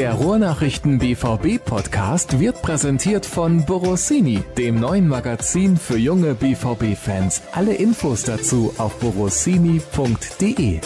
[0.00, 7.42] Der Ruhrnachrichten BVB Podcast wird präsentiert von Borossini, dem neuen Magazin für junge BVB Fans.
[7.52, 10.80] Alle Infos dazu auf borossini.de.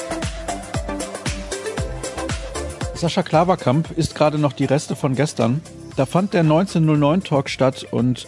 [2.95, 5.63] Sascha Klaverkamp isst gerade noch die Reste von gestern.
[5.95, 8.27] Da fand der 1909 Talk statt und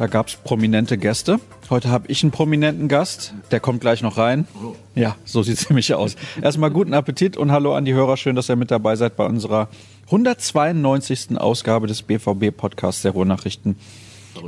[0.00, 1.40] da gab es prominente Gäste.
[1.68, 3.34] Heute habe ich einen prominenten Gast.
[3.50, 4.48] Der kommt gleich noch rein.
[4.94, 6.16] Ja, so sieht es nämlich aus.
[6.40, 8.16] Erstmal guten Appetit und hallo an die Hörer.
[8.16, 9.68] Schön, dass ihr mit dabei seid bei unserer
[10.06, 11.36] 192.
[11.36, 13.76] Ausgabe des BVB-Podcasts der Ruhrnachrichten.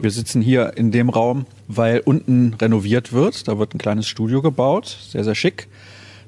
[0.01, 3.47] Wir sitzen hier in dem Raum, weil unten renoviert wird.
[3.47, 4.97] Da wird ein kleines Studio gebaut.
[5.11, 5.69] Sehr, sehr schick.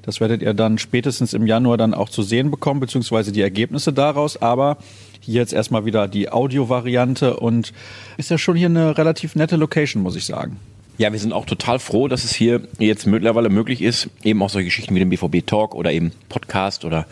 [0.05, 3.91] Das werdet ihr dann spätestens im Januar dann auch zu sehen bekommen, beziehungsweise die Ergebnisse
[3.91, 4.39] daraus.
[4.41, 4.77] Aber
[5.19, 7.73] hier jetzt erstmal wieder die Audio-Variante und
[8.17, 10.59] ist ja schon hier eine relativ nette Location, muss ich sagen.
[10.97, 14.49] Ja, wir sind auch total froh, dass es hier jetzt mittlerweile möglich ist, eben auch
[14.49, 17.05] solche Geschichten wie den BVB Talk oder eben Podcast oder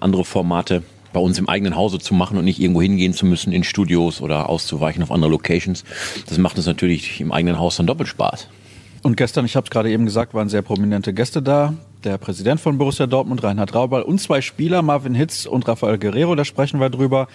[0.00, 3.52] andere Formate bei uns im eigenen Hause zu machen und nicht irgendwo hingehen zu müssen
[3.52, 5.84] in Studios oder auszuweichen auf andere Locations.
[6.28, 8.48] Das macht uns natürlich im eigenen Haus dann doppelt Spaß.
[9.02, 11.74] Und gestern, ich habe es gerade eben gesagt, waren sehr prominente Gäste da.
[12.04, 16.34] Der Präsident von Borussia Dortmund, Reinhard Raubal, und zwei Spieler, Marvin Hitz und Rafael Guerrero,
[16.34, 17.28] da sprechen wir drüber.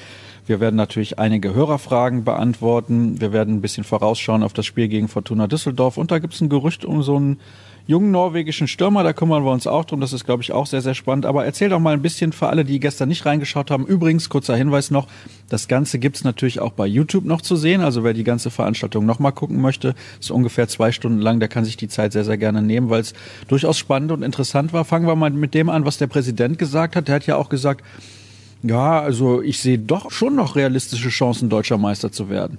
[0.48, 3.22] Wir werden natürlich einige Hörerfragen beantworten.
[3.22, 5.98] Wir werden ein bisschen vorausschauen auf das Spiel gegen Fortuna Düsseldorf.
[5.98, 7.40] Und da gibt es ein Gerücht um so einen
[7.88, 9.04] jungen norwegischen Stürmer.
[9.04, 10.02] Da kümmern wir uns auch drum.
[10.02, 11.26] Das ist, glaube ich, auch sehr, sehr spannend.
[11.26, 13.86] Aber erzähl doch mal ein bisschen für alle, die gestern nicht reingeschaut haben.
[13.86, 15.08] Übrigens, kurzer Hinweis noch,
[15.50, 17.82] das Ganze gibt's natürlich auch bei YouTube noch zu sehen.
[17.82, 21.40] Also wer die ganze Veranstaltung nochmal gucken möchte, ist ungefähr zwei Stunden lang.
[21.40, 23.14] Der kann sich die Zeit sehr, sehr gerne nehmen, weil es
[23.48, 24.86] durchaus spannend und interessant war.
[24.86, 27.08] Fangen wir mal mit dem an, was der Präsident gesagt hat.
[27.08, 27.84] Der hat ja auch gesagt,
[28.64, 32.58] ja, also ich sehe doch schon noch realistische Chancen, deutscher Meister zu werden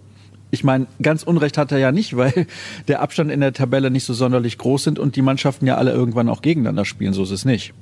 [0.51, 2.47] ich meine, ganz Unrecht hat er ja nicht, weil
[2.89, 5.93] der Abstand in der Tabelle nicht so sonderlich groß sind und die Mannschaften ja alle
[5.93, 7.13] irgendwann auch gegeneinander spielen.
[7.13, 7.73] So ist es nicht.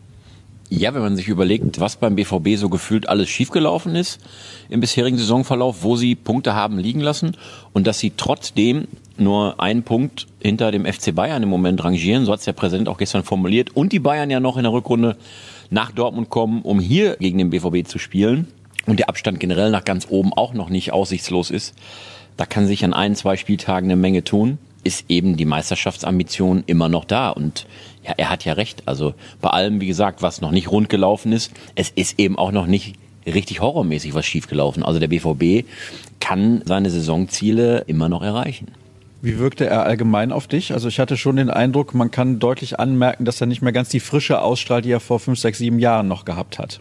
[0.71, 4.19] Ja, wenn man sich überlegt, was beim BVB so gefühlt alles schiefgelaufen ist
[4.71, 7.37] im bisherigen Saisonverlauf, wo sie Punkte haben liegen lassen
[7.75, 8.89] und dass sie trotzdem
[9.19, 12.89] nur einen Punkt hinter dem FC Bayern im Moment rangieren, so hat es der Präsident
[12.89, 15.17] auch gestern formuliert, und die Bayern ja noch in der Rückrunde
[15.71, 18.49] nach Dortmund kommen, um hier gegen den BVB zu spielen
[18.87, 21.75] und der Abstand generell nach ganz oben auch noch nicht aussichtslos ist
[22.37, 26.89] da kann sich an ein, zwei Spieltagen eine Menge tun, ist eben die Meisterschaftsambition immer
[26.89, 27.31] noch da.
[27.31, 27.67] Und
[28.05, 28.83] ja, er hat ja recht.
[28.87, 32.53] Also bei allem, wie gesagt, was noch nicht rund gelaufen ist, es ist eben auch
[32.53, 32.97] noch nicht
[33.27, 34.83] richtig horrormäßig was schiefgelaufen.
[34.83, 35.67] Also der BVB
[36.21, 38.69] kann seine Saisonziele immer noch erreichen.
[39.23, 40.75] Wie wirkte er allgemein auf dich?
[40.75, 43.89] Also ich hatte schon den Eindruck, man kann deutlich anmerken, dass er nicht mehr ganz
[43.89, 46.81] die Frische ausstrahlt, die er vor fünf, sechs, sieben Jahren noch gehabt hat.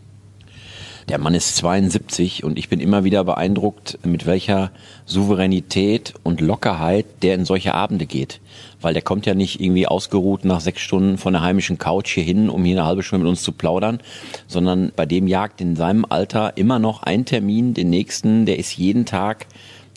[1.09, 4.71] Der Mann ist 72 und ich bin immer wieder beeindruckt, mit welcher
[5.05, 8.39] Souveränität und Lockerheit der in solche Abende geht.
[8.79, 12.23] Weil der kommt ja nicht irgendwie ausgeruht nach sechs Stunden von der heimischen Couch hier
[12.23, 13.99] hin, um hier eine halbe Stunde mit uns zu plaudern,
[14.47, 18.77] sondern bei dem jagt in seinem Alter immer noch ein Termin den nächsten, der ist
[18.77, 19.47] jeden Tag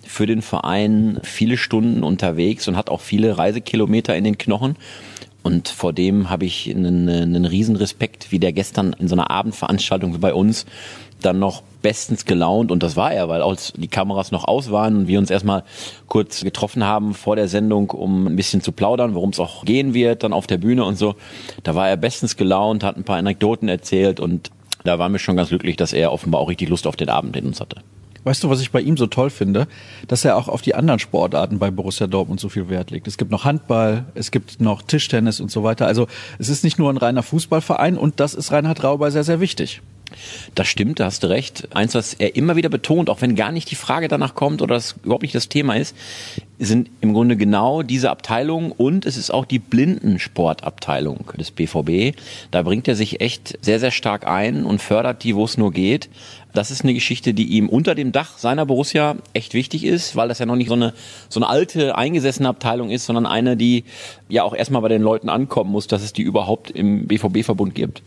[0.05, 4.77] für den Verein viele Stunden unterwegs und hat auch viele Reisekilometer in den Knochen.
[5.47, 9.31] Und vor dem habe ich einen, einen riesen Respekt, wie der gestern in so einer
[9.31, 10.67] Abendveranstaltung wie bei uns
[11.23, 14.97] dann noch bestens gelaunt und das war er, weil als die Kameras noch aus waren
[14.97, 15.63] und wir uns erstmal
[16.09, 19.95] kurz getroffen haben vor der Sendung, um ein bisschen zu plaudern, worum es auch gehen
[19.95, 21.15] wird, dann auf der Bühne und so.
[21.63, 24.51] Da war er bestens gelaunt, hat ein paar Anekdoten erzählt und
[24.83, 27.37] da war mir schon ganz glücklich, dass er offenbar auch richtig Lust auf den Abend
[27.37, 27.83] in uns hatte.
[28.27, 29.69] Weißt du, was ich bei ihm so toll finde?
[30.09, 33.07] Dass er auch auf die anderen Sportarten bei Borussia Dortmund so viel Wert legt.
[33.07, 35.87] Es gibt noch Handball, es gibt noch Tischtennis und so weiter.
[35.87, 36.09] Also
[36.41, 39.81] es ist nicht nur ein reiner Fußballverein und das ist Reinhard Rauber sehr, sehr wichtig.
[40.55, 41.69] Das stimmt, da hast du recht.
[41.75, 44.75] Eins, was er immer wieder betont, auch wenn gar nicht die Frage danach kommt oder
[44.75, 45.97] das überhaupt nicht das Thema ist,
[46.59, 52.17] sind im Grunde genau diese Abteilungen und es ist auch die Blindensportabteilung des BVB.
[52.51, 55.73] Da bringt er sich echt sehr, sehr stark ein und fördert die, wo es nur
[55.73, 56.09] geht.
[56.55, 60.29] Das ist eine Geschichte, die ihm unter dem Dach seiner Borussia echt wichtig ist, weil
[60.29, 60.95] das ja noch nicht so eine,
[61.29, 63.85] so eine alte, eingesessene Abteilung ist, sondern eine, die
[64.31, 68.03] ja auch erstmal bei den Leuten ankommen muss, dass es die überhaupt im BVB-Verbund gibt.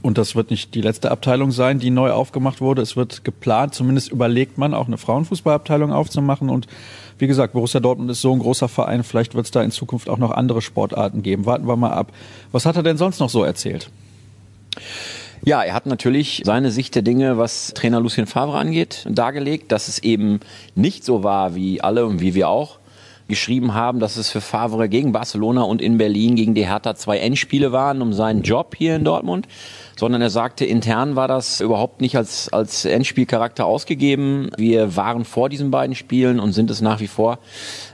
[0.00, 2.82] Und das wird nicht die letzte Abteilung sein, die neu aufgemacht wurde.
[2.82, 6.50] Es wird geplant, zumindest überlegt man, auch eine Frauenfußballabteilung aufzumachen.
[6.50, 6.68] Und
[7.18, 9.02] wie gesagt, Borussia Dortmund ist so ein großer Verein.
[9.02, 11.46] Vielleicht wird es da in Zukunft auch noch andere Sportarten geben.
[11.46, 12.12] Warten wir mal ab.
[12.52, 13.90] Was hat er denn sonst noch so erzählt?
[15.44, 19.88] Ja, er hat natürlich seine Sicht der Dinge, was Trainer Lucien Favre angeht, dargelegt, dass
[19.88, 20.40] es eben
[20.74, 22.78] nicht so war, wie alle und wie wir auch
[23.28, 27.18] geschrieben haben, dass es für Favre gegen Barcelona und in Berlin gegen die Hertha zwei
[27.18, 29.46] Endspiele waren um seinen Job hier in Dortmund,
[29.98, 34.50] sondern er sagte, intern war das überhaupt nicht als, als Endspielcharakter ausgegeben.
[34.56, 37.40] Wir waren vor diesen beiden Spielen und sind es nach wie vor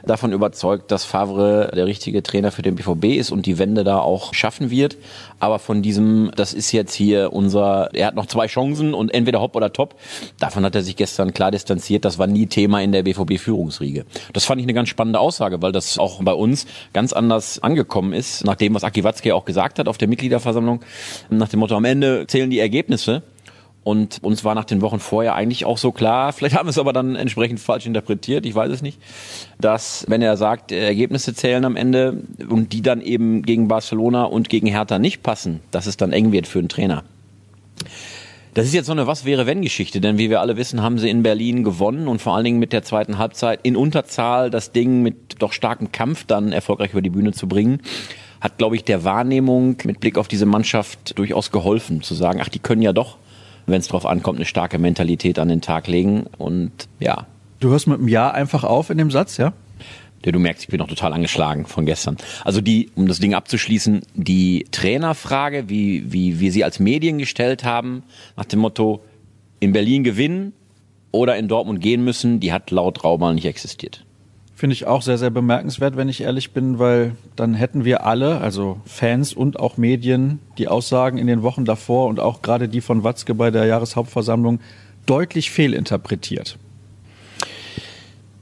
[0.05, 4.01] davon überzeugt, dass Favre der richtige Trainer für den BVB ist und die Wende da
[4.01, 4.99] auch schaffen wird.
[5.41, 9.41] Aber von diesem, das ist jetzt hier unser, er hat noch zwei Chancen und entweder
[9.41, 9.95] hopp oder top,
[10.39, 12.05] davon hat er sich gestern klar distanziert.
[12.05, 14.05] Das war nie Thema in der BVB-Führungsriege.
[14.35, 18.12] Das fand ich eine ganz spannende Aussage, weil das auch bei uns ganz anders angekommen
[18.12, 20.81] ist, nach dem, was Aki Watzke auch gesagt hat auf der Mitgliederversammlung,
[21.31, 21.94] nach dem Motto, am Ende
[22.26, 23.23] zählen die Ergebnisse.
[23.85, 26.79] Und uns war nach den Wochen vorher eigentlich auch so klar, vielleicht haben wir es
[26.79, 28.99] aber dann entsprechend falsch interpretiert, ich weiß es nicht,
[29.61, 34.49] dass wenn er sagt, Ergebnisse zählen am Ende und die dann eben gegen Barcelona und
[34.49, 37.05] gegen Hertha nicht passen, dass es dann eng wird für einen Trainer.
[38.55, 40.99] Das ist jetzt so eine Was wäre wenn Geschichte, denn wie wir alle wissen, haben
[40.99, 44.70] sie in Berlin gewonnen und vor allen Dingen mit der zweiten Halbzeit in Unterzahl das
[44.70, 47.81] Ding mit doch starkem Kampf dann erfolgreich über die Bühne zu bringen
[48.44, 52.49] hat, glaube ich, der Wahrnehmung mit Blick auf diese Mannschaft durchaus geholfen, zu sagen, ach,
[52.49, 53.17] die können ja doch
[53.67, 56.25] wenn es drauf ankommt, eine starke Mentalität an den Tag legen.
[56.38, 57.26] Und ja.
[57.61, 59.52] Du hörst mit einem Ja einfach auf in dem Satz, ja?
[60.25, 62.17] Ja, du merkst, ich bin noch total angeschlagen von gestern.
[62.44, 67.64] Also die, um das Ding abzuschließen, die Trainerfrage, wie, wie wir sie als Medien gestellt
[67.64, 68.02] haben,
[68.37, 69.05] nach dem Motto,
[69.61, 70.52] in Berlin gewinnen
[71.11, 74.04] oder in Dortmund gehen müssen, die hat laut Raumal nicht existiert.
[74.64, 78.40] Finde ich auch sehr, sehr bemerkenswert, wenn ich ehrlich bin, weil dann hätten wir alle,
[78.40, 82.81] also Fans und auch Medien, die Aussagen in den Wochen davor und auch gerade die
[82.81, 84.61] von Watzke bei der Jahreshauptversammlung
[85.05, 86.56] deutlich fehlinterpretiert.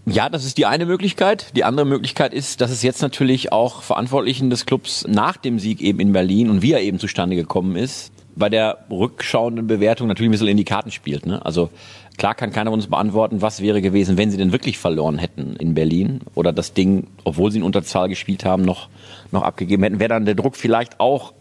[0.07, 1.57] Ja, das ist die eine Möglichkeit.
[1.57, 5.81] Die andere Möglichkeit ist, dass es jetzt natürlich auch Verantwortlichen des Clubs nach dem Sieg
[5.81, 10.29] eben in Berlin und wie er eben zustande gekommen ist, bei der rückschauenden Bewertung natürlich
[10.29, 11.27] ein bisschen in die Karten spielt.
[11.27, 11.45] Ne?
[11.45, 11.71] Also
[12.19, 15.75] Klar kann keiner uns beantworten, was wäre gewesen, wenn sie denn wirklich verloren hätten in
[15.75, 18.89] Berlin oder das Ding, obwohl sie in Unterzahl gespielt haben, noch,
[19.31, 19.99] noch abgegeben hätten.
[19.99, 21.33] Wäre dann der Druck vielleicht auch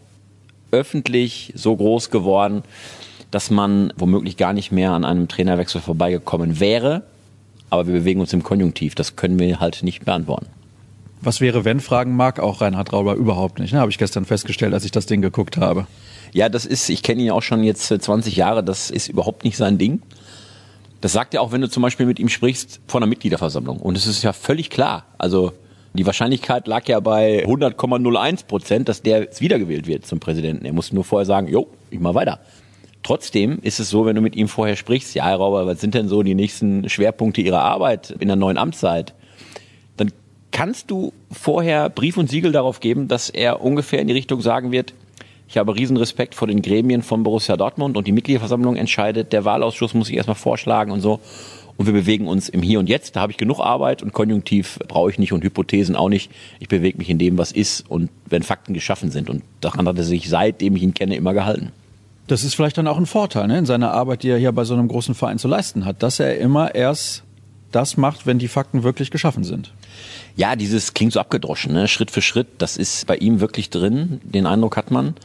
[0.71, 2.63] öffentlich so groß geworden,
[3.31, 7.03] dass man womöglich gar nicht mehr an einem Trainerwechsel vorbeigekommen wäre.
[7.69, 8.95] Aber wir bewegen uns im Konjunktiv.
[8.95, 10.47] Das können wir halt nicht beantworten.
[11.21, 13.73] Was wäre, wenn, fragen mag auch Reinhard Rauber überhaupt nicht.
[13.73, 13.79] Ne?
[13.79, 15.85] Habe ich gestern festgestellt, als ich das Ding geguckt habe.
[16.33, 19.57] Ja, das ist, ich kenne ihn auch schon jetzt 20 Jahre, das ist überhaupt nicht
[19.57, 20.01] sein Ding.
[21.01, 23.77] Das sagt er auch, wenn du zum Beispiel mit ihm sprichst vor einer Mitgliederversammlung.
[23.77, 25.06] Und es ist ja völlig klar.
[25.18, 25.53] Also
[25.94, 30.65] die Wahrscheinlichkeit lag ja bei 100,01 Prozent, dass der jetzt wiedergewählt wird zum Präsidenten.
[30.65, 32.39] Er muss nur vorher sagen, jo, ich mach weiter.
[33.03, 35.95] Trotzdem ist es so, wenn du mit ihm vorher sprichst, ja, Herr Rauber, was sind
[35.95, 39.13] denn so die nächsten Schwerpunkte Ihrer Arbeit in der neuen Amtszeit?
[40.51, 44.71] Kannst du vorher Brief und Siegel darauf geben, dass er ungefähr in die Richtung sagen
[44.71, 44.94] wird,
[45.48, 49.44] ich habe riesen Respekt vor den Gremien von Borussia Dortmund und die Mitgliederversammlung entscheidet, der
[49.44, 51.19] Wahlausschuss muss ich erstmal vorschlagen und so.
[51.75, 53.15] Und wir bewegen uns im Hier und Jetzt.
[53.15, 56.31] Da habe ich genug Arbeit und Konjunktiv brauche ich nicht und Hypothesen auch nicht.
[56.59, 59.30] Ich bewege mich in dem, was ist und wenn Fakten geschaffen sind.
[59.30, 61.71] Und daran hat er sich, seitdem ich ihn kenne, immer gehalten.
[62.27, 64.63] Das ist vielleicht dann auch ein Vorteil ne, in seiner Arbeit, die er hier bei
[64.63, 67.24] so einem großen Verein zu leisten hat, dass er immer erst
[67.71, 69.73] das macht, wenn die Fakten wirklich geschaffen sind.
[70.35, 71.88] Ja, dieses klingt so abgedroschen, ne?
[71.88, 72.47] Schritt für Schritt.
[72.57, 74.21] Das ist bei ihm wirklich drin.
[74.23, 75.15] Den Eindruck hat man.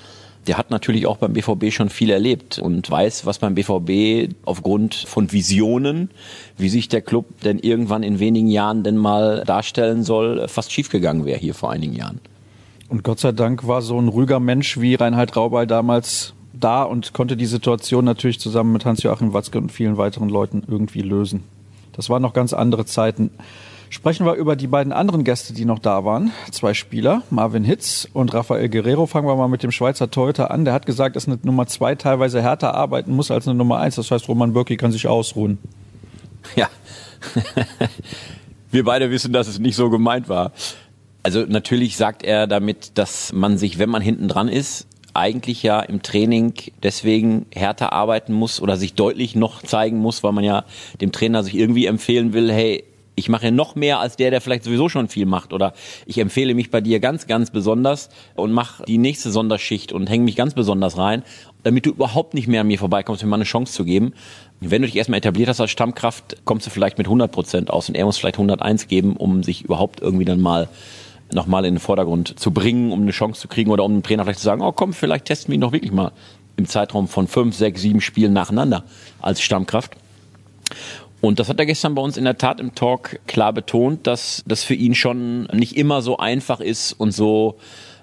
[0.46, 4.94] Der hat natürlich auch beim BVB schon viel erlebt und weiß, was beim BVB aufgrund
[4.94, 6.10] von Visionen,
[6.56, 11.24] wie sich der Club denn irgendwann in wenigen Jahren denn mal darstellen soll, fast schiefgegangen
[11.24, 12.20] wäre hier vor einigen Jahren.
[12.88, 17.12] Und Gott sei Dank war so ein ruhiger Mensch wie Reinhard Raubal damals da und
[17.12, 21.42] konnte die Situation natürlich zusammen mit Hans-Joachim Watzke und vielen weiteren Leuten irgendwie lösen.
[21.96, 23.30] Das waren noch ganz andere Zeiten.
[23.88, 26.32] Sprechen wir über die beiden anderen Gäste, die noch da waren.
[26.50, 29.06] Zwei Spieler, Marvin Hitz und Rafael Guerrero.
[29.06, 30.64] Fangen wir mal mit dem Schweizer Torhüter an.
[30.64, 33.94] Der hat gesagt, dass eine Nummer zwei teilweise härter arbeiten muss als eine Nummer eins.
[33.94, 35.58] Das heißt, Roman Bürki kann sich ausruhen.
[36.56, 36.68] Ja.
[38.70, 40.52] wir beide wissen, dass es nicht so gemeint war.
[41.22, 45.80] Also natürlich sagt er damit, dass man sich, wenn man hinten dran ist, eigentlich ja
[45.80, 50.64] im Training deswegen härter arbeiten muss oder sich deutlich noch zeigen muss, weil man ja
[51.00, 52.84] dem Trainer sich irgendwie empfehlen will, hey,
[53.16, 55.52] ich mache noch mehr als der, der vielleicht sowieso schon viel macht.
[55.52, 55.72] Oder
[56.04, 60.24] ich empfehle mich bei dir ganz, ganz besonders und mache die nächste Sonderschicht und hänge
[60.24, 61.22] mich ganz besonders rein,
[61.62, 64.12] damit du überhaupt nicht mehr an mir vorbeikommst, mir mal eine Chance zu geben.
[64.60, 67.88] Wenn du dich erstmal etabliert hast als Stammkraft, kommst du vielleicht mit 100 Prozent aus
[67.88, 70.68] und er muss vielleicht 101 geben, um sich überhaupt irgendwie dann mal
[71.32, 74.24] nochmal in den Vordergrund zu bringen, um eine Chance zu kriegen oder um dem Trainer
[74.24, 76.12] vielleicht zu sagen, oh komm, vielleicht testen wir ihn doch wirklich mal
[76.56, 78.84] im Zeitraum von fünf, sechs, sieben Spielen nacheinander
[79.20, 79.96] als Stammkraft.
[81.20, 84.42] Und das hat er gestern bei uns in der Tat im Talk klar betont, dass
[84.46, 87.56] das für ihn schon nicht immer so einfach ist und so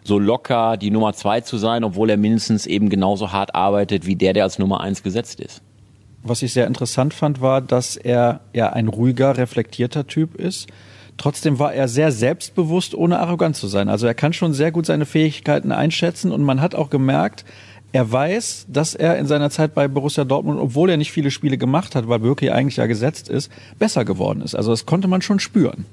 [0.03, 4.15] so locker die Nummer zwei zu sein, obwohl er mindestens eben genauso hart arbeitet wie
[4.15, 5.61] der, der als Nummer eins gesetzt ist.
[6.23, 10.67] Was ich sehr interessant fand, war, dass er ja ein ruhiger, reflektierter Typ ist.
[11.17, 13.87] Trotzdem war er sehr selbstbewusst, ohne arrogant zu sein.
[13.87, 17.45] Also er kann schon sehr gut seine Fähigkeiten einschätzen und man hat auch gemerkt,
[17.91, 21.59] er weiß, dass er in seiner Zeit bei Borussia Dortmund, obwohl er nicht viele Spiele
[21.59, 24.55] gemacht hat, weil Birki eigentlich ja gesetzt ist, besser geworden ist.
[24.55, 25.85] Also das konnte man schon spüren.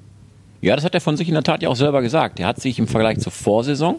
[0.62, 2.40] Ja, das hat er von sich in der Tat ja auch selber gesagt.
[2.40, 3.96] Er hat sich im Vergleich zur Vorsaison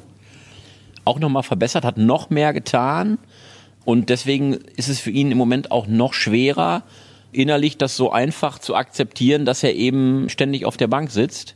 [1.06, 3.20] auch nochmal verbessert, hat noch mehr getan.
[3.86, 6.84] Und deswegen ist es für ihn im Moment auch noch schwerer,
[7.32, 11.56] innerlich das so einfach zu akzeptieren, dass er eben ständig auf der Bank sitzt.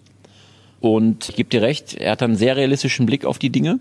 [0.80, 3.80] Und ich gebe dir recht, er hat einen sehr realistischen Blick auf die Dinge.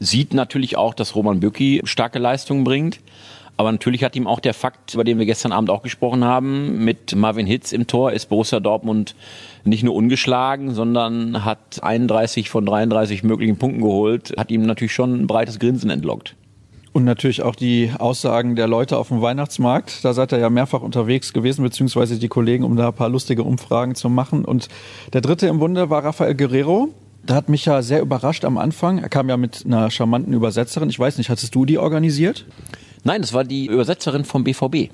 [0.00, 3.00] Sieht natürlich auch, dass Roman Bürki starke Leistungen bringt.
[3.58, 6.84] Aber natürlich hat ihm auch der Fakt, über den wir gestern Abend auch gesprochen haben,
[6.84, 9.16] mit Marvin Hitz im Tor ist Borussia Dortmund
[9.64, 15.12] nicht nur ungeschlagen, sondern hat 31 von 33 möglichen Punkten geholt, hat ihm natürlich schon
[15.22, 16.36] ein breites Grinsen entlockt.
[16.98, 20.04] Und natürlich auch die Aussagen der Leute auf dem Weihnachtsmarkt.
[20.04, 23.44] Da seid ihr ja mehrfach unterwegs gewesen, beziehungsweise die Kollegen, um da ein paar lustige
[23.44, 24.44] Umfragen zu machen.
[24.44, 24.66] Und
[25.12, 26.88] der dritte im Bunde war Rafael Guerrero.
[27.24, 28.98] Da hat mich ja sehr überrascht am Anfang.
[28.98, 30.90] Er kam ja mit einer charmanten Übersetzerin.
[30.90, 32.46] Ich weiß nicht, hattest du die organisiert?
[33.04, 34.90] Nein, das war die Übersetzerin vom BVB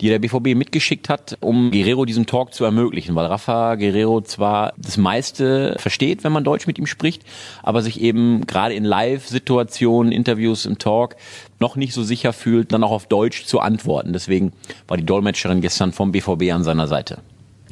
[0.00, 4.72] die der BVB mitgeschickt hat, um Guerrero diesen Talk zu ermöglichen, weil Rafa Guerrero zwar
[4.76, 7.22] das meiste versteht, wenn man Deutsch mit ihm spricht,
[7.62, 11.16] aber sich eben gerade in Live-Situationen, Interviews im Talk
[11.60, 14.12] noch nicht so sicher fühlt, dann auch auf Deutsch zu antworten.
[14.12, 14.52] Deswegen
[14.88, 17.18] war die Dolmetscherin gestern vom BVB an seiner Seite.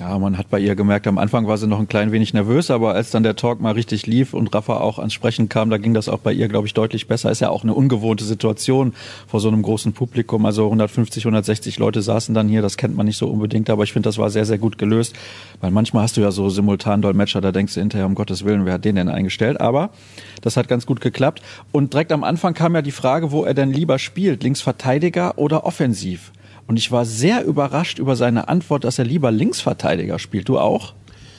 [0.01, 2.71] Ja, man hat bei ihr gemerkt, am Anfang war sie noch ein klein wenig nervös,
[2.71, 5.77] aber als dann der Talk mal richtig lief und Rafa auch ans Sprechen kam, da
[5.77, 7.31] ging das auch bei ihr, glaube ich, deutlich besser.
[7.31, 8.95] Ist ja auch eine ungewohnte Situation
[9.29, 10.47] vor so einem großen Publikum.
[10.47, 13.93] Also 150, 160 Leute saßen dann hier, das kennt man nicht so unbedingt, aber ich
[13.93, 15.15] finde, das war sehr, sehr gut gelöst.
[15.61, 18.65] Weil manchmal hast du ja so simultan Dolmetscher, da denkst du hinterher, um Gottes Willen,
[18.65, 19.61] wer hat den denn eingestellt?
[19.61, 19.91] Aber
[20.41, 21.43] das hat ganz gut geklappt.
[21.71, 25.65] Und direkt am Anfang kam ja die Frage, wo er denn lieber spielt, Linksverteidiger oder
[25.65, 26.33] offensiv?
[26.67, 30.49] Und ich war sehr überrascht über seine Antwort, dass er lieber Linksverteidiger spielt.
[30.49, 30.95] Du auch?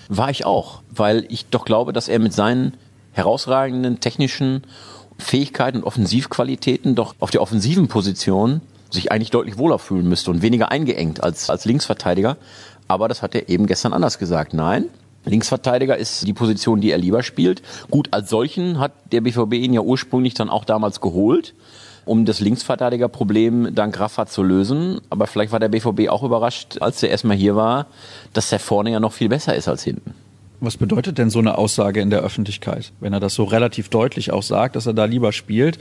[0.10, 2.74] War ich auch, weil ich doch glaube, dass er mit seinen
[3.14, 4.64] herausragenden technischen
[5.18, 10.42] Fähigkeiten und Offensivqualitäten doch auf der offensiven Position sich eigentlich deutlich wohler fühlen müsste und
[10.42, 12.38] weniger eingeengt als, als Linksverteidiger.
[12.88, 14.54] Aber das hat er eben gestern anders gesagt.
[14.54, 14.86] Nein,
[15.26, 17.62] Linksverteidiger ist die Position, die er lieber spielt.
[17.90, 21.54] Gut, als solchen hat der BVB ihn ja ursprünglich dann auch damals geholt
[22.06, 25.00] um das Linksverteidigerproblem dank Rafa zu lösen.
[25.10, 27.88] Aber vielleicht war der BVB auch überrascht, als er erstmal hier war,
[28.34, 30.14] dass der vorne ja noch viel besser ist als hinten.
[30.60, 34.32] Was bedeutet denn so eine Aussage in der Öffentlichkeit, wenn er das so relativ deutlich
[34.32, 35.78] auch sagt, dass er da lieber spielt?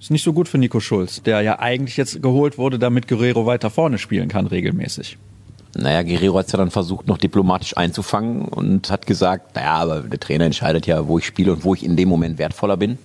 [0.00, 3.46] Ist nicht so gut für Nico Schulz, der ja eigentlich jetzt geholt wurde, damit Guerrero
[3.46, 5.18] weiter vorne spielen kann regelmäßig.
[5.74, 10.00] Naja, Guerrero hat es ja dann versucht, noch diplomatisch einzufangen und hat gesagt, naja, aber
[10.02, 12.98] der Trainer entscheidet ja, wo ich spiele und wo ich in dem Moment wertvoller bin.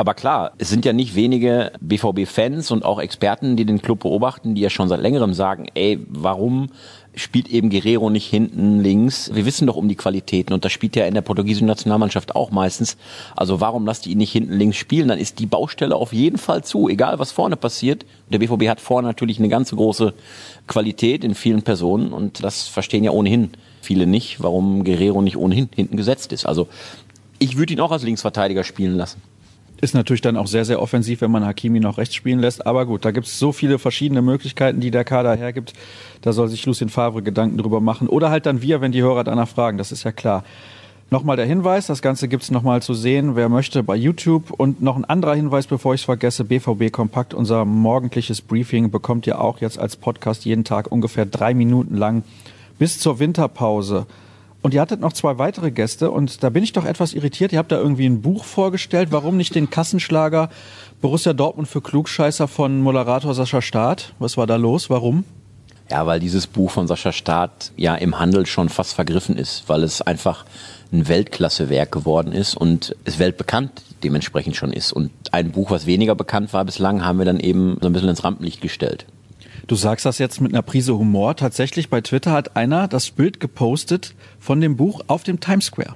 [0.00, 4.54] Aber klar, es sind ja nicht wenige BVB-Fans und auch Experten, die den Club beobachten,
[4.54, 6.70] die ja schon seit längerem sagen, ey, warum
[7.14, 9.30] spielt eben Guerrero nicht hinten links?
[9.34, 12.50] Wir wissen doch um die Qualitäten und das spielt ja in der portugiesischen Nationalmannschaft auch
[12.50, 12.96] meistens.
[13.36, 15.08] Also warum lasst ihr ihn nicht hinten links spielen?
[15.08, 18.06] Dann ist die Baustelle auf jeden Fall zu, egal was vorne passiert.
[18.30, 20.14] Der BVB hat vorne natürlich eine ganz große
[20.66, 23.50] Qualität in vielen Personen und das verstehen ja ohnehin
[23.82, 26.46] viele nicht, warum Guerrero nicht ohnehin hinten gesetzt ist.
[26.46, 26.68] Also
[27.38, 29.20] ich würde ihn auch als Linksverteidiger spielen lassen.
[29.80, 32.66] Ist natürlich dann auch sehr, sehr offensiv, wenn man Hakimi noch rechts spielen lässt.
[32.66, 35.72] Aber gut, da gibt es so viele verschiedene Möglichkeiten, die der Kader hergibt.
[36.20, 38.06] Da soll sich Lucien Favre Gedanken drüber machen.
[38.08, 39.78] Oder halt dann wir, wenn die Hörer danach fragen.
[39.78, 40.44] Das ist ja klar.
[41.12, 44.50] Nochmal der Hinweis, das Ganze gibt's nochmal zu sehen, wer möchte, bei YouTube.
[44.50, 49.26] Und noch ein anderer Hinweis, bevor ich es vergesse, BVB Kompakt, unser morgendliches Briefing bekommt
[49.26, 52.22] ihr auch jetzt als Podcast jeden Tag ungefähr drei Minuten lang
[52.78, 54.06] bis zur Winterpause.
[54.62, 57.52] Und ihr hattet noch zwei weitere Gäste und da bin ich doch etwas irritiert.
[57.52, 59.08] Ihr habt da irgendwie ein Buch vorgestellt.
[59.10, 60.50] Warum nicht den Kassenschlager
[61.00, 64.12] Borussia Dortmund für Klugscheißer von Moderator Sascha Staat?
[64.18, 64.90] Was war da los?
[64.90, 65.24] Warum?
[65.90, 69.82] Ja, weil dieses Buch von Sascha Staat ja im Handel schon fast vergriffen ist, weil
[69.82, 70.44] es einfach
[70.92, 74.92] ein Weltklassewerk geworden ist und es weltbekannt dementsprechend schon ist.
[74.92, 78.08] Und ein Buch, was weniger bekannt war bislang, haben wir dann eben so ein bisschen
[78.08, 79.06] ins Rampenlicht gestellt.
[79.66, 81.36] Du sagst das jetzt mit einer Prise Humor.
[81.36, 85.94] Tatsächlich bei Twitter hat einer das Bild gepostet von dem Buch auf dem Times Square.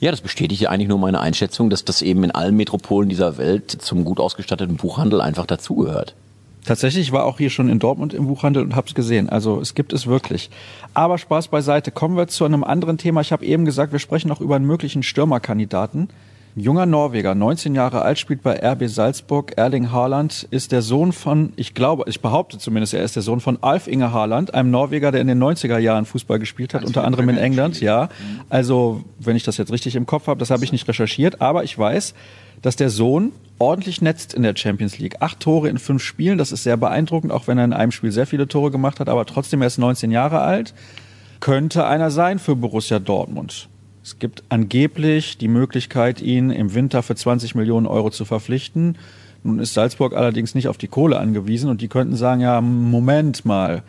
[0.00, 3.38] Ja, das bestätigt ja eigentlich nur meine Einschätzung, dass das eben in allen Metropolen dieser
[3.38, 6.16] Welt zum gut ausgestatteten Buchhandel einfach dazugehört.
[6.64, 9.28] Tatsächlich war auch hier schon in Dortmund im Buchhandel und hab's gesehen.
[9.28, 10.50] Also es gibt es wirklich.
[10.94, 11.90] Aber Spaß beiseite.
[11.90, 13.20] Kommen wir zu einem anderen Thema.
[13.20, 16.08] Ich habe eben gesagt, wir sprechen noch über einen möglichen Stürmerkandidaten.
[16.54, 19.54] Ein junger Norweger, 19 Jahre alt, spielt bei RB Salzburg.
[19.56, 23.40] Erling Haaland ist der Sohn von, ich glaube, ich behaupte zumindest, er ist der Sohn
[23.40, 26.90] von Alf Inge Haaland, einem Norweger, der in den 90er Jahren Fußball gespielt hat, Ganz
[26.90, 27.80] unter anderem in England.
[27.80, 28.10] Ja,
[28.50, 31.64] also wenn ich das jetzt richtig im Kopf habe, das habe ich nicht recherchiert, aber
[31.64, 32.12] ich weiß,
[32.60, 35.16] dass der Sohn ordentlich netzt in der Champions League.
[35.20, 38.12] Acht Tore in fünf Spielen, das ist sehr beeindruckend, auch wenn er in einem Spiel
[38.12, 40.74] sehr viele Tore gemacht hat, aber trotzdem er ist 19 Jahre alt.
[41.40, 43.70] Könnte einer sein für Borussia Dortmund.
[44.04, 48.98] Es gibt angeblich die Möglichkeit, ihn im Winter für 20 Millionen Euro zu verpflichten.
[49.44, 53.44] Nun ist Salzburg allerdings nicht auf die Kohle angewiesen und die könnten sagen, ja, Moment
[53.44, 53.82] mal,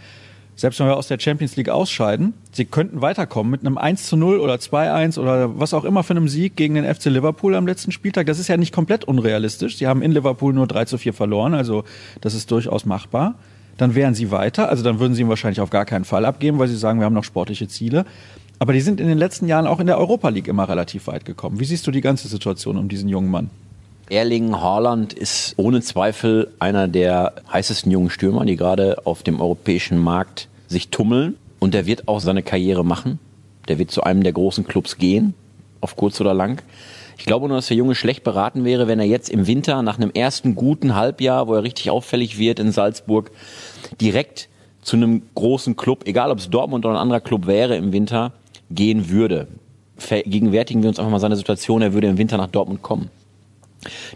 [0.55, 4.15] selbst wenn wir aus der Champions League ausscheiden, sie könnten weiterkommen mit einem 1 zu
[4.15, 7.65] 0 oder 2-1 oder was auch immer für einem Sieg gegen den FC Liverpool am
[7.65, 8.27] letzten Spieltag.
[8.27, 9.77] Das ist ja nicht komplett unrealistisch.
[9.77, 11.83] Sie haben in Liverpool nur 3 zu 4 verloren, also
[12.21, 13.35] das ist durchaus machbar.
[13.77, 16.59] Dann wären sie weiter, also dann würden sie ihn wahrscheinlich auf gar keinen Fall abgeben,
[16.59, 18.05] weil sie sagen, wir haben noch sportliche Ziele.
[18.59, 21.25] Aber die sind in den letzten Jahren auch in der Europa League immer relativ weit
[21.25, 21.59] gekommen.
[21.59, 23.49] Wie siehst du die ganze Situation um diesen jungen Mann?
[24.09, 29.97] Erling Haaland ist ohne Zweifel einer der heißesten jungen Stürmer, die gerade auf dem europäischen
[29.97, 31.35] Markt sich tummeln.
[31.59, 33.19] Und der wird auch seine Karriere machen.
[33.67, 35.33] Der wird zu einem der großen Clubs gehen,
[35.79, 36.61] auf kurz oder lang.
[37.17, 39.97] Ich glaube nur, dass der Junge schlecht beraten wäre, wenn er jetzt im Winter nach
[39.97, 43.31] einem ersten guten Halbjahr, wo er richtig auffällig wird in Salzburg,
[44.01, 44.49] direkt
[44.81, 48.33] zu einem großen Club, egal ob es Dortmund oder ein anderer Club wäre im Winter,
[48.73, 49.47] gehen würde.
[49.97, 53.09] Vergegenwärtigen wir uns einfach mal seine Situation, er würde im Winter nach Dortmund kommen.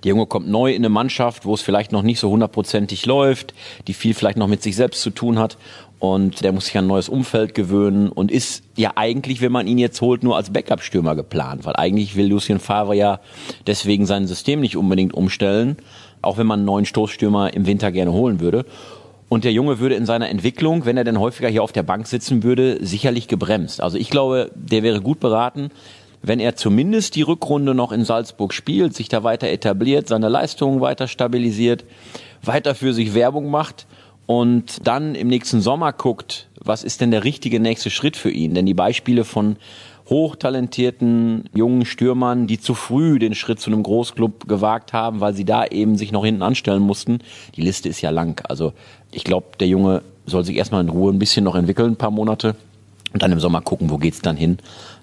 [0.03, 3.53] Der Junge kommt neu in eine Mannschaft, wo es vielleicht noch nicht so hundertprozentig läuft,
[3.87, 5.57] die viel vielleicht noch mit sich selbst zu tun hat
[5.99, 9.67] und der muss sich an ein neues Umfeld gewöhnen und ist ja eigentlich, wenn man
[9.67, 13.19] ihn jetzt holt, nur als Backup-Stürmer geplant, weil eigentlich will Lucien Favre ja
[13.65, 15.77] deswegen sein System nicht unbedingt umstellen,
[16.21, 18.65] auch wenn man einen neuen Stoßstürmer im Winter gerne holen würde.
[19.29, 22.07] Und der Junge würde in seiner Entwicklung, wenn er denn häufiger hier auf der Bank
[22.07, 23.81] sitzen würde, sicherlich gebremst.
[23.81, 25.69] Also ich glaube, der wäre gut beraten,
[26.21, 30.81] wenn er zumindest die Rückrunde noch in Salzburg spielt, sich da weiter etabliert, seine Leistungen
[30.81, 31.83] weiter stabilisiert,
[32.41, 33.85] weiter für sich Werbung macht
[34.25, 38.53] und dann im nächsten Sommer guckt, was ist denn der richtige nächste Schritt für ihn?
[38.53, 39.57] Denn die Beispiele von
[40.09, 45.45] hochtalentierten jungen Stürmern, die zu früh den Schritt zu einem Großclub gewagt haben, weil sie
[45.45, 47.19] da eben sich noch hinten anstellen mussten,
[47.55, 48.41] die Liste ist ja lang.
[48.47, 48.73] Also
[49.11, 52.11] ich glaube, der Junge soll sich erstmal in Ruhe ein bisschen noch entwickeln, ein paar
[52.11, 52.55] Monate
[53.13, 54.57] und dann im Sommer gucken, wo geht's dann hin,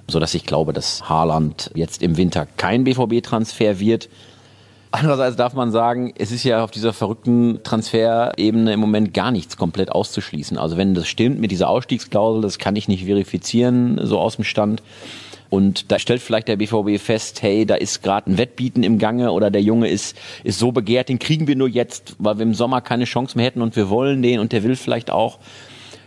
[0.08, 4.08] so dass ich glaube, dass Haaland jetzt im Winter kein BVB-Transfer wird.
[4.96, 9.56] Andererseits darf man sagen, es ist ja auf dieser verrückten Transferebene im Moment gar nichts
[9.56, 10.56] komplett auszuschließen.
[10.56, 14.44] Also wenn das stimmt mit dieser Ausstiegsklausel, das kann ich nicht verifizieren, so aus dem
[14.44, 14.84] Stand.
[15.50, 19.32] Und da stellt vielleicht der BVB fest, hey, da ist gerade ein Wettbieten im Gange
[19.32, 22.54] oder der Junge ist, ist so begehrt, den kriegen wir nur jetzt, weil wir im
[22.54, 25.40] Sommer keine Chance mehr hätten und wir wollen den und der will vielleicht auch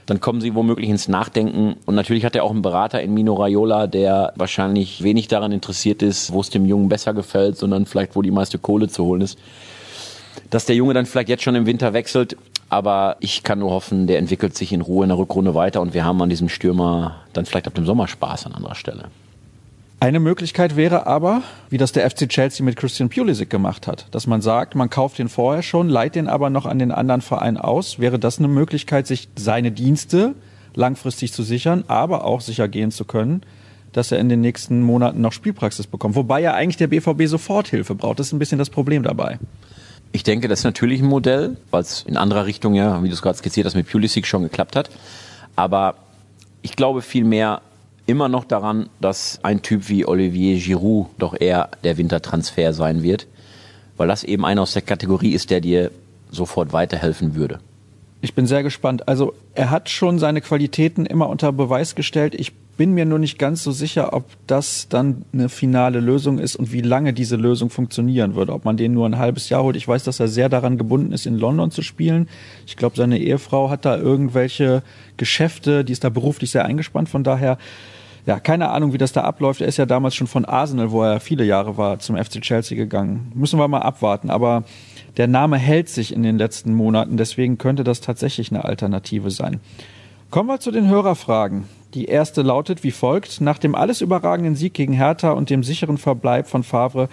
[0.07, 1.75] dann kommen sie womöglich ins Nachdenken.
[1.85, 6.01] Und natürlich hat er auch einen Berater in Mino Raiola, der wahrscheinlich wenig daran interessiert
[6.01, 9.21] ist, wo es dem Jungen besser gefällt, sondern vielleicht, wo die meiste Kohle zu holen
[9.21, 9.37] ist.
[10.49, 12.37] Dass der Junge dann vielleicht jetzt schon im Winter wechselt,
[12.69, 15.93] aber ich kann nur hoffen, der entwickelt sich in Ruhe in der Rückrunde weiter und
[15.93, 19.05] wir haben an diesem Stürmer dann vielleicht ab dem Sommer Spaß an anderer Stelle.
[19.99, 24.27] Eine Möglichkeit wäre aber, wie das der FC Chelsea mit Christian Pulisic gemacht hat, dass
[24.27, 27.57] man sagt, man kauft den vorher schon, leiht den aber noch an den anderen Verein
[27.57, 27.97] aus.
[27.97, 30.35] Wäre das eine Möglichkeit, sich seine Dienste
[30.75, 33.41] langfristig zu sichern, aber auch sicher gehen zu können,
[33.91, 36.13] dass er in den nächsten Monaten noch Spielpraxis bekommt?
[36.15, 38.19] Wobei ja eigentlich der BVB Soforthilfe braucht.
[38.19, 39.39] Das ist ein bisschen das Problem dabei.
[40.11, 43.15] Ich denke, das ist natürlich ein Modell, weil es in anderer Richtung ja, wie du
[43.15, 44.91] es gerade skizziert hast, mit Pulisic schon geklappt hat.
[45.55, 45.95] Aber
[46.61, 47.61] ich glaube vielmehr,
[48.07, 53.27] immer noch daran, dass ein Typ wie Olivier Giroud doch eher der Wintertransfer sein wird,
[53.97, 55.91] weil das eben einer aus der Kategorie ist, der dir
[56.31, 57.59] sofort weiterhelfen würde.
[58.21, 59.07] Ich bin sehr gespannt.
[59.07, 62.33] Also er hat schon seine Qualitäten immer unter Beweis gestellt.
[62.33, 66.55] Ich bin mir nur nicht ganz so sicher, ob das dann eine finale Lösung ist
[66.55, 68.53] und wie lange diese Lösung funktionieren würde.
[68.53, 69.75] Ob man den nur ein halbes Jahr holt.
[69.75, 72.27] Ich weiß, dass er sehr daran gebunden ist, in London zu spielen.
[72.65, 74.83] Ich glaube, seine Ehefrau hat da irgendwelche
[75.17, 77.09] Geschäfte, die ist da beruflich sehr eingespannt.
[77.09, 77.57] Von daher
[78.27, 79.61] ja, keine Ahnung, wie das da abläuft.
[79.61, 82.77] Er ist ja damals schon von Arsenal, wo er viele Jahre war, zum FC Chelsea
[82.77, 83.31] gegangen.
[83.33, 84.29] Müssen wir mal abwarten.
[84.29, 84.65] Aber
[85.15, 89.61] der Name hält sich in den letzten Monaten, deswegen könnte das tatsächlich eine Alternative sein.
[90.29, 91.69] Kommen wir zu den Hörerfragen.
[91.93, 93.39] Die erste lautet wie folgt.
[93.39, 97.07] Nach dem alles überragenden Sieg gegen Hertha und dem sicheren Verbleib von Favre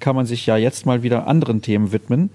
[0.00, 2.28] kann man sich ja jetzt mal wieder anderen Themen widmen.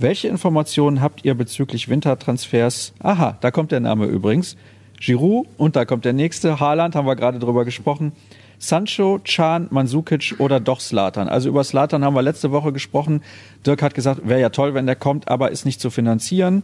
[0.00, 2.94] Welche Informationen habt ihr bezüglich Wintertransfers?
[2.98, 4.56] Aha, da kommt der Name übrigens.
[5.00, 6.60] Giroud und da kommt der nächste.
[6.60, 8.12] Haaland haben wir gerade drüber gesprochen.
[8.58, 11.28] Sancho, Chan, Mansukic oder doch Slatan.
[11.28, 13.22] Also über Slatan haben wir letzte Woche gesprochen.
[13.66, 16.62] Dirk hat gesagt, wäre ja toll, wenn der kommt, aber ist nicht zu finanzieren.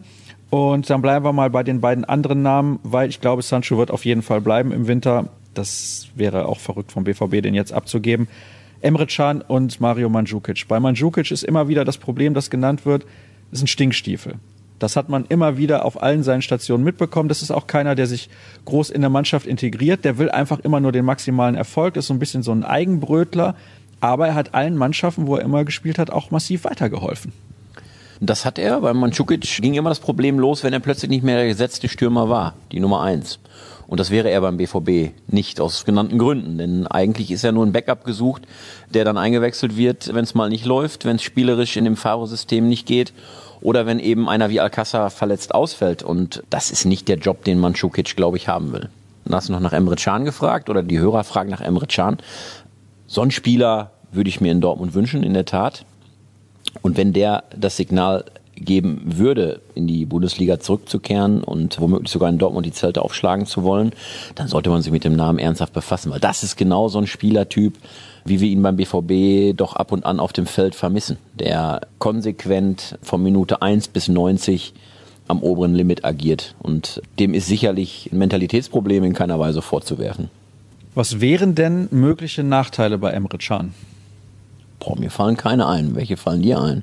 [0.49, 3.91] Und dann bleiben wir mal bei den beiden anderen Namen, weil ich glaube, Sancho wird
[3.91, 5.29] auf jeden Fall bleiben im Winter.
[5.55, 8.29] Das wäre auch verrückt vom BVB, den jetzt abzugeben.
[8.81, 10.67] Emre Can und Mario Mandzukic.
[10.69, 13.07] Bei Mandzukic ist immer wieder das Problem, das genannt wird,
[13.51, 14.35] ist ein Stinkstiefel.
[14.83, 17.29] Das hat man immer wieder auf allen seinen Stationen mitbekommen.
[17.29, 18.29] Das ist auch keiner, der sich
[18.65, 20.05] groß in der Mannschaft integriert.
[20.05, 21.95] Der will einfach immer nur den maximalen Erfolg.
[21.95, 23.55] Ist so ein bisschen so ein Eigenbrötler.
[24.01, 27.33] Aber er hat allen Mannschaften, wo er immer gespielt hat, auch massiv weitergeholfen.
[28.19, 28.81] Das hat er.
[28.81, 32.29] Bei Mandzukic ging immer das Problem los, wenn er plötzlich nicht mehr der gesetzte Stürmer
[32.29, 33.39] war, die Nummer eins.
[33.87, 36.59] Und das wäre er beim BVB nicht aus genannten Gründen.
[36.59, 38.43] Denn eigentlich ist er nur ein Backup gesucht,
[38.93, 42.69] der dann eingewechselt wird, wenn es mal nicht läuft, wenn es spielerisch in dem Faro-System
[42.69, 43.13] nicht geht
[43.63, 46.03] oder wenn eben einer wie Alcázar verletzt ausfällt.
[46.03, 48.91] Und das ist nicht der Job, den Mandzukic, glaube ich, haben will.
[49.25, 52.19] Dann hast du noch nach Emre Can gefragt oder die Hörer fragen nach Emre Can.
[53.07, 55.85] So ein Spieler würde ich mir in Dortmund wünschen, in der Tat.
[56.83, 58.25] Und wenn der das Signal
[58.63, 63.63] geben würde, in die Bundesliga zurückzukehren und womöglich sogar in Dortmund die Zelte aufschlagen zu
[63.63, 63.93] wollen,
[64.35, 67.07] dann sollte man sich mit dem Namen ernsthaft befassen, weil das ist genau so ein
[67.07, 67.75] Spielertyp,
[68.25, 72.99] wie wir ihn beim BVB doch ab und an auf dem Feld vermissen, der konsequent
[73.03, 74.75] von Minute 1 bis 90
[75.29, 76.55] am oberen Limit agiert.
[76.61, 80.31] Und dem ist sicherlich ein Mentalitätsproblem in keiner Weise vorzuwerfen.
[80.95, 83.73] Was wären denn mögliche Nachteile bei Emre Can?
[84.79, 85.95] Boah, mir fallen keine ein.
[85.95, 86.83] Welche fallen dir ein?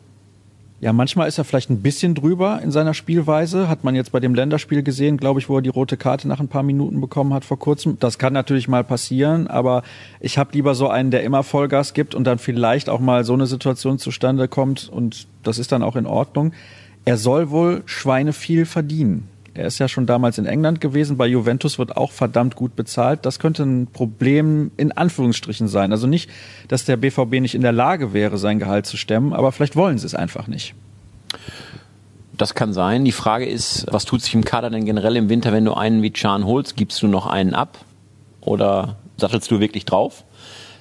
[0.82, 3.68] Ja, manchmal ist er vielleicht ein bisschen drüber in seiner Spielweise.
[3.68, 6.40] Hat man jetzt bei dem Länderspiel gesehen, glaube ich, wo er die rote Karte nach
[6.40, 7.98] ein paar Minuten bekommen hat vor kurzem.
[8.00, 9.84] Das kann natürlich mal passieren, aber
[10.22, 13.34] ich habe lieber so einen, der immer Vollgas gibt und dann vielleicht auch mal so
[13.34, 16.54] eine Situation zustande kommt und das ist dann auch in Ordnung.
[17.04, 19.28] Er soll wohl Schweine viel verdienen.
[19.54, 21.18] Er ist ja schon damals in England gewesen.
[21.18, 23.26] Bei Juventus wird auch verdammt gut bezahlt.
[23.26, 25.92] Das könnte ein Problem in Anführungsstrichen sein.
[25.92, 26.30] Also nicht,
[26.68, 29.98] dass der BVB nicht in der Lage wäre, sein Gehalt zu stemmen, aber vielleicht wollen
[29.98, 30.76] sie es einfach nicht.
[32.38, 33.04] Das kann sein.
[33.04, 36.02] Die Frage ist, was tut sich im Kader denn generell im Winter, wenn du einen
[36.02, 36.78] wie Chan holst?
[36.78, 37.80] Gibst du noch einen ab
[38.40, 40.24] oder sattelst du wirklich drauf?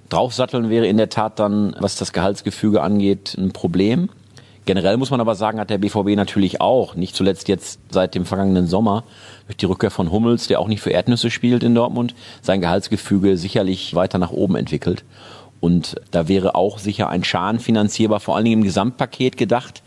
[0.08, 4.08] Draufsatteln wäre in der Tat dann, was das Gehaltsgefüge angeht, ein Problem.
[4.68, 8.26] Generell muss man aber sagen, hat der BVB natürlich auch, nicht zuletzt jetzt seit dem
[8.26, 9.04] vergangenen Sommer,
[9.46, 13.38] durch die Rückkehr von Hummels, der auch nicht für Erdnüsse spielt in Dortmund, sein Gehaltsgefüge
[13.38, 15.06] sicherlich weiter nach oben entwickelt.
[15.60, 19.82] Und da wäre auch sicher ein Schaden finanzierbar, vor allen Dingen im Gesamtpaket gedacht.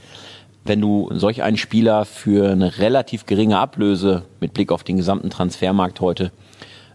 [0.66, 5.30] Wenn du solch einen Spieler für eine relativ geringe Ablöse mit Blick auf den gesamten
[5.30, 6.32] Transfermarkt heute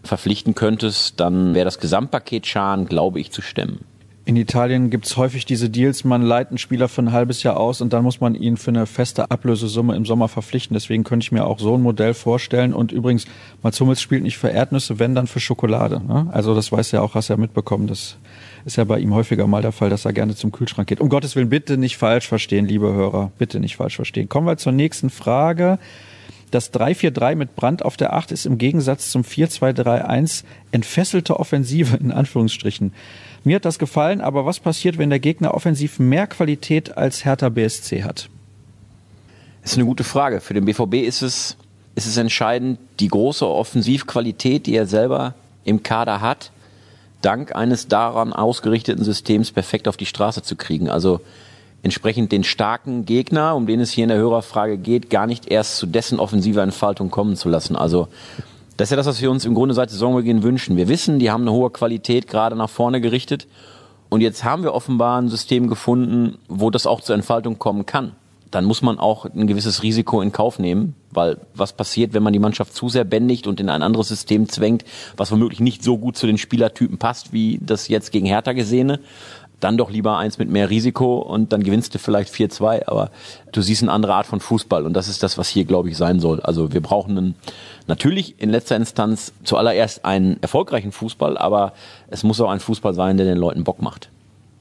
[0.03, 3.85] verpflichten könntest, dann wäre das Gesamtpaket Schaden, glaube ich, zu stemmen.
[4.27, 7.79] In Italien gibt's häufig diese Deals, man leiht einen Spieler für ein halbes Jahr aus
[7.79, 10.73] und dann muss man ihn für eine feste Ablösesumme im Sommer verpflichten.
[10.73, 12.73] Deswegen könnte ich mir auch so ein Modell vorstellen.
[12.73, 13.23] Und übrigens,
[13.63, 16.01] Mats Hummels spielt nicht für Erdnüsse, wenn dann für Schokolade.
[16.05, 16.27] Ne?
[16.33, 17.87] Also das weiß ja auch, hast ja mitbekommen.
[17.87, 18.17] Das
[18.65, 20.99] ist ja bei ihm häufiger mal der Fall, dass er gerne zum Kühlschrank geht.
[20.99, 23.31] Um Gottes Willen, bitte nicht falsch verstehen, liebe Hörer.
[23.37, 24.27] Bitte nicht falsch verstehen.
[24.27, 25.79] Kommen wir zur nächsten Frage.
[26.51, 32.11] Das 3-4-3 mit Brand auf der 8 ist im Gegensatz zum 4-2-3-1 entfesselte Offensive in
[32.11, 32.93] Anführungsstrichen.
[33.43, 37.49] Mir hat das gefallen, aber was passiert, wenn der Gegner offensiv mehr Qualität als Hertha
[37.49, 38.29] BSC hat?
[39.61, 40.39] Das ist eine gute Frage.
[40.39, 41.57] Für den BVB ist es,
[41.95, 46.51] ist es entscheidend, die große Offensivqualität, die er selber im Kader hat,
[47.21, 50.89] dank eines daran ausgerichteten Systems perfekt auf die Straße zu kriegen.
[50.89, 51.19] Also
[51.83, 55.77] entsprechend den starken Gegner, um den es hier in der Hörerfrage geht, gar nicht erst
[55.77, 57.75] zu dessen offensiver Entfaltung kommen zu lassen.
[57.75, 58.07] Also
[58.77, 60.77] das ist ja das, was wir uns im Grunde seit Saisonbeginn wünschen.
[60.77, 63.47] Wir wissen, die haben eine hohe Qualität gerade nach vorne gerichtet.
[64.09, 68.13] Und jetzt haben wir offenbar ein System gefunden, wo das auch zur Entfaltung kommen kann.
[68.51, 72.31] Dann muss man auch ein gewisses Risiko in Kauf nehmen, weil was passiert, wenn man
[72.31, 74.85] die Mannschaft zu sehr bändigt und in ein anderes System zwängt,
[75.17, 78.99] was womöglich nicht so gut zu den Spielertypen passt, wie das jetzt gegen Hertha gesehene
[79.59, 83.09] dann doch lieber eins mit mehr Risiko und dann gewinnst du vielleicht 4-2, aber
[83.51, 85.97] du siehst eine andere Art von Fußball und das ist das, was hier, glaube ich,
[85.97, 86.41] sein soll.
[86.41, 87.35] Also wir brauchen einen,
[87.87, 91.73] natürlich in letzter Instanz zuallererst einen erfolgreichen Fußball, aber
[92.09, 94.09] es muss auch ein Fußball sein, der den Leuten Bock macht.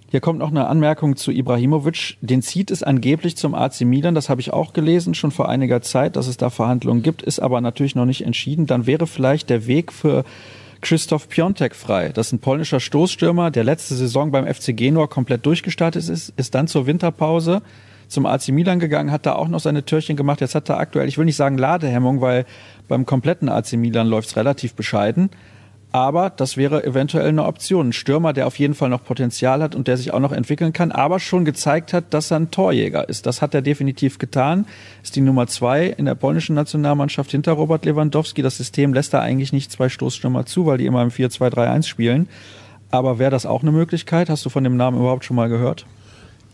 [0.08, 2.16] Hier kommt noch eine Anmerkung zu Ibrahimovic.
[2.20, 4.14] Den zieht es angeblich zum AC Milan.
[4.14, 7.40] Das habe ich auch gelesen, schon vor einiger Zeit, dass es da Verhandlungen gibt, ist
[7.40, 8.66] aber natürlich noch nicht entschieden.
[8.66, 10.24] Dann wäre vielleicht der Weg für
[10.80, 12.10] Christoph Piontek frei.
[12.10, 16.54] Das ist ein polnischer Stoßstürmer, der letzte Saison beim FC Genua komplett durchgestartet ist, ist
[16.54, 17.62] dann zur Winterpause
[18.08, 20.40] zum AC Milan gegangen, hat da auch noch seine Türchen gemacht.
[20.40, 22.46] Jetzt hat er aktuell, ich will nicht sagen Ladehemmung, weil
[22.88, 25.30] beim kompletten AC Milan läuft's relativ bescheiden.
[25.92, 27.88] Aber das wäre eventuell eine Option.
[27.88, 30.72] Ein Stürmer, der auf jeden Fall noch Potenzial hat und der sich auch noch entwickeln
[30.72, 33.24] kann, aber schon gezeigt hat, dass er ein Torjäger ist.
[33.24, 34.66] Das hat er definitiv getan.
[35.02, 38.42] Ist die Nummer zwei in der polnischen Nationalmannschaft hinter Robert Lewandowski.
[38.42, 42.28] Das System lässt da eigentlich nicht zwei Stoßstürmer zu, weil die immer im 4-2-3-1 spielen.
[42.90, 44.28] Aber wäre das auch eine Möglichkeit?
[44.28, 45.86] Hast du von dem Namen überhaupt schon mal gehört?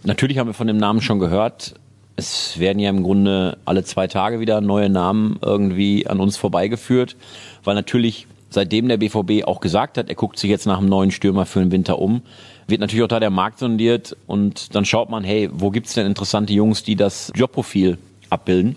[0.04, 1.74] Natürlich haben wir von dem Namen schon gehört.
[2.16, 7.16] Es werden ja im Grunde alle zwei Tage wieder neue Namen irgendwie an uns vorbeigeführt,
[7.64, 11.10] weil natürlich seitdem der BVB auch gesagt hat, er guckt sich jetzt nach einem neuen
[11.10, 12.22] Stürmer für den Winter um,
[12.66, 16.06] wird natürlich auch da der Markt sondiert und dann schaut man, hey, wo gibt's denn
[16.06, 17.98] interessante Jungs, die das Jobprofil
[18.30, 18.76] abbilden?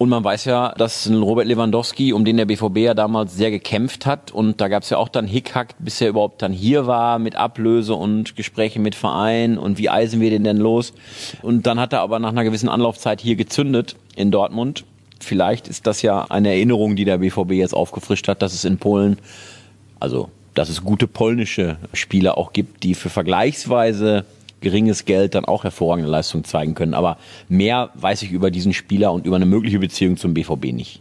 [0.00, 3.50] Und man weiß ja, dass ein Robert Lewandowski, um den der BVB ja damals sehr
[3.50, 6.86] gekämpft hat, und da gab es ja auch dann Hickhack, bis er überhaupt dann hier
[6.86, 10.94] war, mit Ablöse und Gespräche mit Verein und wie eisen wir den denn los.
[11.42, 14.84] Und dann hat er aber nach einer gewissen Anlaufzeit hier gezündet in Dortmund.
[15.20, 18.78] Vielleicht ist das ja eine Erinnerung, die der BVB jetzt aufgefrischt hat, dass es in
[18.78, 19.18] Polen,
[20.00, 24.24] also dass es gute polnische Spieler auch gibt, die für vergleichsweise
[24.60, 26.94] geringes Geld dann auch hervorragende Leistungen zeigen können.
[26.94, 31.00] Aber mehr weiß ich über diesen Spieler und über eine mögliche Beziehung zum BVB nicht.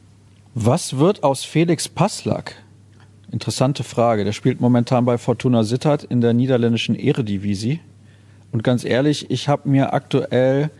[0.53, 2.55] Was wird aus Felix Passlack?
[3.31, 4.23] Interessante Frage.
[4.23, 7.79] Der spielt momentan bei Fortuna Sittard in der niederländischen Eredivisie.
[8.51, 10.71] Und ganz ehrlich, ich habe mir aktuell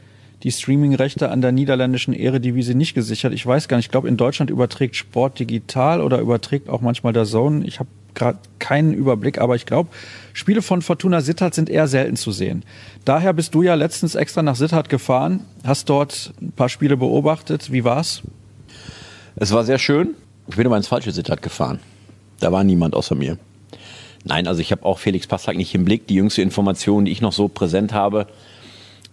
[0.43, 3.33] die Streaming-Rechte an der niederländischen Eredivisie nicht gesichert.
[3.33, 7.13] Ich weiß gar nicht, ich glaube, in Deutschland überträgt Sport digital oder überträgt auch manchmal
[7.13, 7.65] der Zone.
[7.65, 9.89] Ich habe gerade keinen Überblick, aber ich glaube,
[10.33, 12.63] Spiele von Fortuna Sittard sind eher selten zu sehen.
[13.05, 17.71] Daher bist du ja letztens extra nach Sittard gefahren, hast dort ein paar Spiele beobachtet.
[17.71, 18.21] Wie war's?
[19.35, 20.15] Es war sehr schön.
[20.47, 21.79] Ich bin aber ins falsche Sittard gefahren.
[22.39, 23.37] Da war niemand außer mir.
[24.23, 26.07] Nein, also ich habe auch Felix Passlack nicht im Blick.
[26.07, 28.27] Die jüngste Information, die ich noch so präsent habe,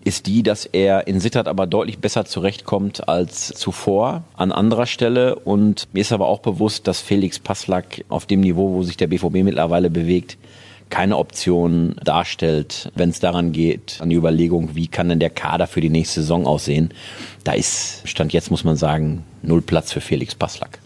[0.06, 5.34] ist die, dass er in Sittard aber deutlich besser zurechtkommt als zuvor an anderer Stelle.
[5.34, 9.08] Und mir ist aber auch bewusst, dass Felix Passlack auf dem Niveau, wo sich der
[9.08, 10.38] BVB mittlerweile bewegt,
[10.90, 15.66] keine Option darstellt, wenn es daran geht, an die Überlegung, wie kann denn der Kader
[15.66, 16.94] für die nächste Saison aussehen.
[17.42, 20.78] Da ist, Stand jetzt muss man sagen, null Platz für Felix Passlack.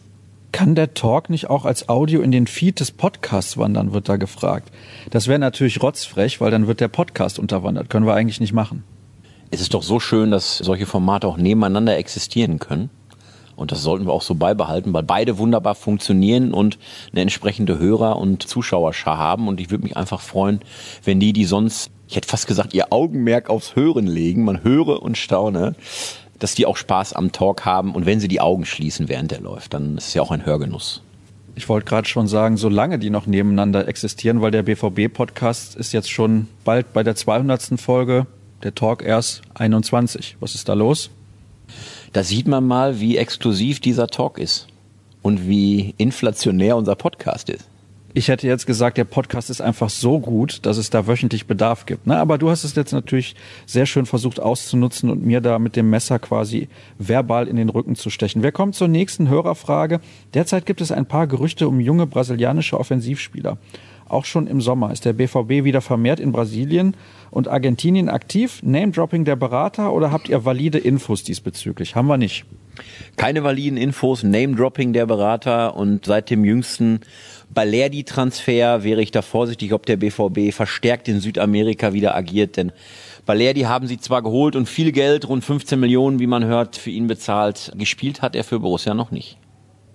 [0.50, 4.16] Kann der Talk nicht auch als Audio in den Feed des Podcasts wandern, wird da
[4.16, 4.72] gefragt.
[5.10, 7.90] Das wäre natürlich rotzfrech, weil dann wird der Podcast unterwandert.
[7.90, 8.82] Können wir eigentlich nicht machen
[9.50, 12.90] es ist doch so schön, dass solche Formate auch nebeneinander existieren können.
[13.56, 16.78] Und das sollten wir auch so beibehalten, weil beide wunderbar funktionieren und
[17.12, 19.48] eine entsprechende Hörer- und Zuschauerschar haben.
[19.48, 20.60] Und ich würde mich einfach freuen,
[21.04, 25.02] wenn die, die sonst, ich hätte fast gesagt, ihr Augenmerk aufs Hören legen, man höre
[25.02, 25.74] und staune,
[26.38, 27.94] dass die auch Spaß am Talk haben.
[27.94, 30.46] Und wenn sie die Augen schließen, während der läuft, dann ist es ja auch ein
[30.46, 31.02] Hörgenuss.
[31.54, 36.10] Ich wollte gerade schon sagen, solange die noch nebeneinander existieren, weil der BVB-Podcast ist jetzt
[36.10, 37.78] schon bald bei der 200.
[37.78, 38.26] Folge
[38.62, 40.36] der Talk erst 21.
[40.40, 41.10] Was ist da los?
[42.12, 44.66] Da sieht man mal, wie exklusiv dieser Talk ist
[45.22, 47.66] und wie inflationär unser Podcast ist.
[48.12, 51.86] Ich hätte jetzt gesagt, der Podcast ist einfach so gut, dass es da wöchentlich Bedarf
[51.86, 52.08] gibt.
[52.08, 52.16] Ne?
[52.16, 55.90] Aber du hast es jetzt natürlich sehr schön versucht auszunutzen und mir da mit dem
[55.90, 56.68] Messer quasi
[56.98, 58.42] verbal in den Rücken zu stechen.
[58.42, 60.00] Wir kommen zur nächsten Hörerfrage.
[60.34, 63.58] Derzeit gibt es ein paar Gerüchte um junge brasilianische Offensivspieler.
[64.10, 66.96] Auch schon im Sommer ist der BVB wieder vermehrt in Brasilien
[67.30, 68.60] und Argentinien aktiv.
[68.64, 71.94] Name-Dropping der Berater oder habt ihr valide Infos diesbezüglich?
[71.94, 72.44] Haben wir nicht.
[73.16, 77.02] Keine validen Infos, Name-Dropping der Berater und seit dem jüngsten
[77.54, 82.72] Balerdi-Transfer wäre ich da vorsichtig, ob der BVB verstärkt in Südamerika wieder agiert, denn
[83.26, 86.90] Balerdi haben sie zwar geholt und viel Geld, rund 15 Millionen, wie man hört, für
[86.90, 87.70] ihn bezahlt.
[87.76, 89.38] Gespielt hat er für Borussia noch nicht.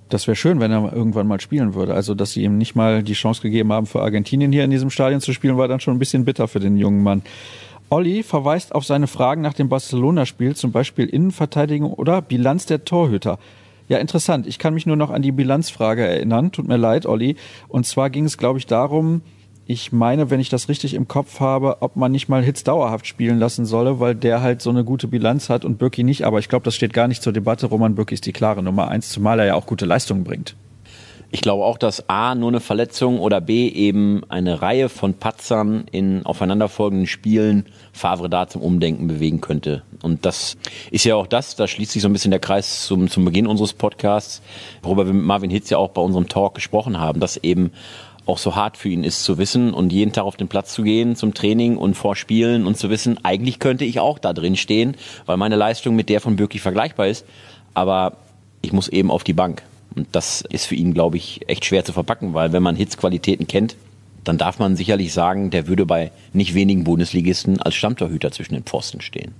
[0.09, 1.93] Das wäre schön, wenn er irgendwann mal spielen würde.
[1.93, 4.91] Also, dass sie ihm nicht mal die Chance gegeben haben, für Argentinien hier in diesem
[4.91, 7.23] Stadion zu spielen, war dann schon ein bisschen bitter für den jungen Mann.
[7.89, 13.39] Olli verweist auf seine Fragen nach dem Barcelona-Spiel, zum Beispiel Innenverteidigung oder Bilanz der Torhüter.
[13.87, 14.47] Ja, interessant.
[14.47, 16.51] Ich kann mich nur noch an die Bilanzfrage erinnern.
[16.51, 17.35] Tut mir leid, Olli.
[17.67, 19.21] Und zwar ging es, glaube ich, darum,
[19.67, 23.07] ich meine, wenn ich das richtig im Kopf habe, ob man nicht mal Hits dauerhaft
[23.07, 26.23] spielen lassen solle, weil der halt so eine gute Bilanz hat und Birki nicht.
[26.23, 27.65] Aber ich glaube, das steht gar nicht zur Debatte.
[27.65, 30.55] Roman Birki ist die klare Nummer eins, zumal er ja auch gute Leistungen bringt.
[31.31, 35.85] Ich glaube auch, dass A nur eine Verletzung oder B eben eine Reihe von Patzern
[35.91, 39.81] in aufeinanderfolgenden Spielen Favre da zum Umdenken bewegen könnte.
[40.03, 40.55] Und das
[40.91, 43.47] ist ja auch das, da schließt sich so ein bisschen der Kreis zum, zum Beginn
[43.47, 44.41] unseres Podcasts,
[44.83, 47.71] worüber wir mit Marvin Hitz ja auch bei unserem Talk gesprochen haben, dass eben
[48.25, 50.83] auch so hart für ihn ist zu wissen und jeden Tag auf den Platz zu
[50.83, 54.55] gehen zum Training und vor Spielen und zu wissen, eigentlich könnte ich auch da drin
[54.55, 57.25] stehen, weil meine Leistung mit der von Birki vergleichbar ist,
[57.73, 58.17] aber
[58.61, 59.63] ich muss eben auf die Bank.
[59.95, 63.47] Und das ist für ihn, glaube ich, echt schwer zu verpacken, weil wenn man Hitzqualitäten
[63.47, 63.75] kennt,
[64.23, 68.63] dann darf man sicherlich sagen, der würde bei nicht wenigen Bundesligisten als Stammtorhüter zwischen den
[68.63, 69.33] Pfosten stehen.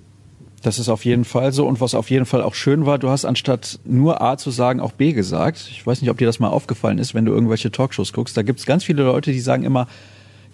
[0.65, 1.67] Das ist auf jeden Fall so.
[1.67, 4.79] Und was auf jeden Fall auch schön war, du hast anstatt nur A zu sagen,
[4.79, 5.67] auch B gesagt.
[5.69, 8.35] Ich weiß nicht, ob dir das mal aufgefallen ist, wenn du irgendwelche Talkshows guckst.
[8.35, 9.87] Da gibt es ganz viele Leute, die sagen immer,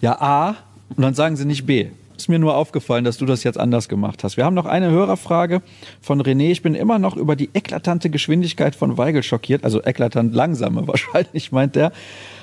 [0.02, 0.56] ja, A,
[0.94, 1.86] und dann sagen sie nicht B.
[2.14, 4.36] Ist mir nur aufgefallen, dass du das jetzt anders gemacht hast.
[4.36, 5.62] Wir haben noch eine Hörerfrage
[6.02, 6.50] von René.
[6.50, 9.64] Ich bin immer noch über die eklatante Geschwindigkeit von Weigel schockiert.
[9.64, 11.90] Also eklatant langsame wahrscheinlich, meint der.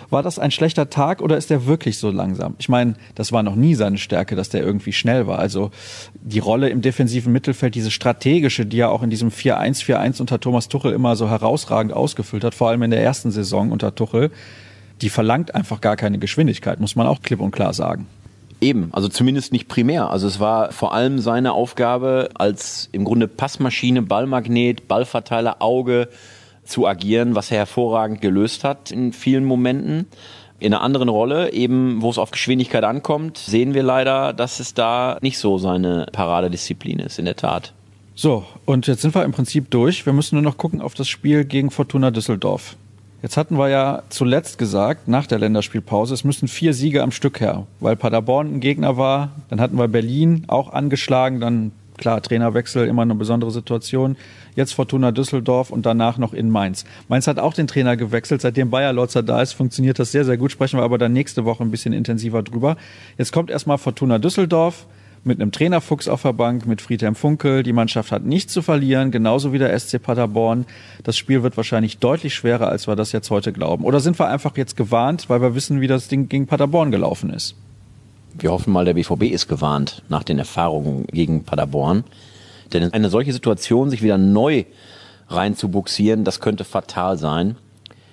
[0.09, 2.55] War das ein schlechter Tag oder ist der wirklich so langsam?
[2.57, 5.37] Ich meine, das war noch nie seine Stärke, dass der irgendwie schnell war.
[5.39, 5.69] Also
[6.15, 10.67] die Rolle im defensiven Mittelfeld, diese strategische, die er auch in diesem 4-1-4-1 unter Thomas
[10.67, 14.31] Tuchel immer so herausragend ausgefüllt hat, vor allem in der ersten Saison unter Tuchel,
[15.01, 18.07] die verlangt einfach gar keine Geschwindigkeit, muss man auch klipp und klar sagen.
[18.61, 20.09] Eben, also zumindest nicht primär.
[20.09, 26.09] Also es war vor allem seine Aufgabe als im Grunde Passmaschine, Ballmagnet, Ballverteiler, Auge
[26.69, 30.07] zu agieren, was er hervorragend gelöst hat in vielen Momenten.
[30.59, 34.73] In einer anderen Rolle, eben wo es auf Geschwindigkeit ankommt, sehen wir leider, dass es
[34.73, 37.73] da nicht so seine Paradedisziplin ist, in der Tat.
[38.13, 40.05] So, und jetzt sind wir im Prinzip durch.
[40.05, 42.75] Wir müssen nur noch gucken auf das Spiel gegen Fortuna Düsseldorf.
[43.21, 47.39] Jetzt hatten wir ja zuletzt gesagt, nach der Länderspielpause, es müssen vier Siege am Stück
[47.39, 49.31] her, weil Paderborn ein Gegner war.
[49.49, 54.17] Dann hatten wir Berlin auch angeschlagen, dann klar, Trainerwechsel, immer eine besondere Situation.
[54.55, 56.85] Jetzt Fortuna Düsseldorf und danach noch in Mainz.
[57.07, 58.41] Mainz hat auch den Trainer gewechselt.
[58.41, 60.51] Seitdem Bayer Lotzer da ist, funktioniert das sehr, sehr gut.
[60.51, 62.77] Sprechen wir aber dann nächste Woche ein bisschen intensiver drüber.
[63.17, 64.87] Jetzt kommt erstmal Fortuna Düsseldorf
[65.23, 67.63] mit einem Trainerfuchs auf der Bank, mit Friedhelm Funkel.
[67.63, 70.65] Die Mannschaft hat nichts zu verlieren, genauso wie der SC Paderborn.
[71.03, 73.83] Das Spiel wird wahrscheinlich deutlich schwerer, als wir das jetzt heute glauben.
[73.83, 77.29] Oder sind wir einfach jetzt gewarnt, weil wir wissen, wie das Ding gegen Paderborn gelaufen
[77.31, 77.55] ist?
[78.33, 82.03] Wir hoffen mal, der BVB ist gewarnt nach den Erfahrungen gegen Paderborn.
[82.71, 84.65] Denn eine solche Situation, sich wieder neu
[85.27, 87.55] reinzubuxieren, das könnte fatal sein.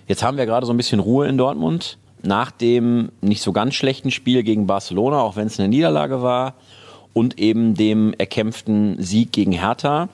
[0.07, 1.99] Jetzt haben wir gerade so ein bisschen Ruhe in Dortmund.
[2.23, 6.55] Nach dem nicht so ganz schlechten Spiel gegen Barcelona, auch wenn es eine Niederlage war,
[7.13, 10.09] und eben dem erkämpften Sieg gegen Hertha.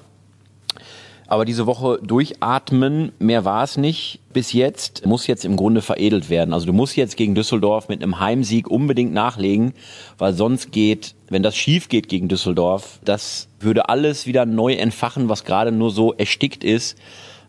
[1.33, 4.21] Aber diese Woche durchatmen, mehr war es nicht.
[4.35, 6.53] Bis jetzt muss jetzt im Grunde veredelt werden.
[6.53, 9.73] Also du musst jetzt gegen Düsseldorf mit einem Heimsieg unbedingt nachlegen,
[10.19, 15.31] weil sonst geht, wenn das schief geht gegen Düsseldorf, das würde alles wieder neu entfachen,
[15.31, 16.99] was gerade nur so erstickt ist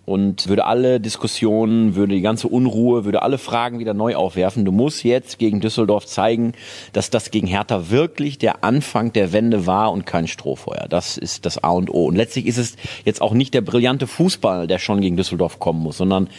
[0.06, 4.66] und würde alle Diskussionen, würde die ganze Unruhe, würde alle Fragen wieder neu aufwerfen.
[4.66, 6.54] Du musst jetzt gegen Düsseldorf zeigen,
[6.92, 10.88] dass das gegen Hertha wirklich der Anfang der Wende war und kein Strohfeuer.
[10.90, 12.08] Das ist das A und O.
[12.08, 15.82] Und letztlich ist es jetzt auch nicht der brillante Fußball, der schon gegen Düsseldorf kommen
[15.82, 16.30] muss, sondern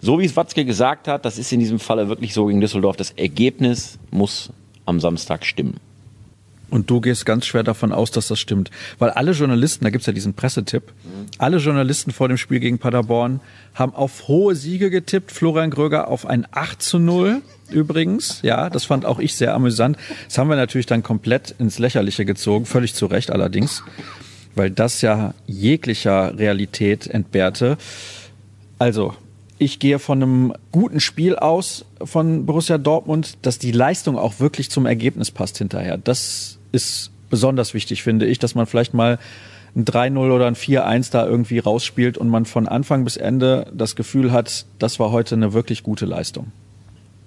[0.00, 2.96] so wie es Watzke gesagt hat, das ist in diesem Falle wirklich so gegen Düsseldorf.
[2.96, 4.50] Das Ergebnis muss
[4.84, 5.80] am Samstag stimmen.
[6.74, 8.68] Und du gehst ganz schwer davon aus, dass das stimmt.
[8.98, 10.92] Weil alle Journalisten, da gibt's ja diesen Pressetipp,
[11.38, 13.38] alle Journalisten vor dem Spiel gegen Paderborn
[13.74, 15.30] haben auf hohe Siege getippt.
[15.30, 18.40] Florian Gröger auf ein 8 zu 0 übrigens.
[18.42, 19.96] Ja, das fand auch ich sehr amüsant.
[20.24, 23.84] Das haben wir natürlich dann komplett ins Lächerliche gezogen, völlig zu Recht allerdings,
[24.56, 27.78] weil das ja jeglicher Realität entbehrte.
[28.80, 29.14] Also,
[29.58, 34.70] ich gehe von einem guten Spiel aus von Borussia Dortmund, dass die Leistung auch wirklich
[34.70, 35.98] zum Ergebnis passt hinterher.
[35.98, 39.18] Das ist besonders wichtig, finde ich, dass man vielleicht mal
[39.74, 43.96] ein 3-0 oder ein 4-1 da irgendwie rausspielt und man von Anfang bis Ende das
[43.96, 46.52] Gefühl hat, das war heute eine wirklich gute Leistung.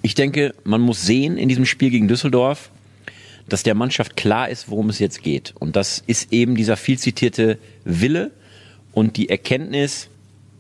[0.02, 2.70] Ich denke, man muss sehen in diesem Spiel gegen Düsseldorf,
[3.50, 5.54] dass der Mannschaft klar ist, worum es jetzt geht.
[5.60, 8.32] Und das ist eben dieser viel zitierte Wille
[8.94, 10.10] und die Erkenntnis,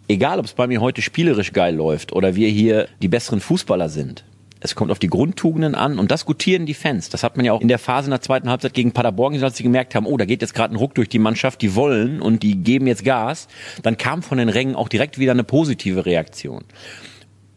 [0.08, 3.89] egal ob es bei mir heute spielerisch geil läuft oder wir hier die besseren Fußballer
[3.89, 4.23] sind,
[4.59, 7.09] es kommt auf die Grundtugenden an und das gutieren die Fans.
[7.09, 9.45] Das hat man ja auch in der Phase in der zweiten Halbzeit gegen Paderborn gesehen,
[9.45, 11.75] als sie gemerkt haben, oh, da geht jetzt gerade ein Ruck durch die Mannschaft, die
[11.75, 13.47] wollen und die geben jetzt Gas.
[13.83, 16.63] Dann kam von den Rängen auch direkt wieder eine positive Reaktion.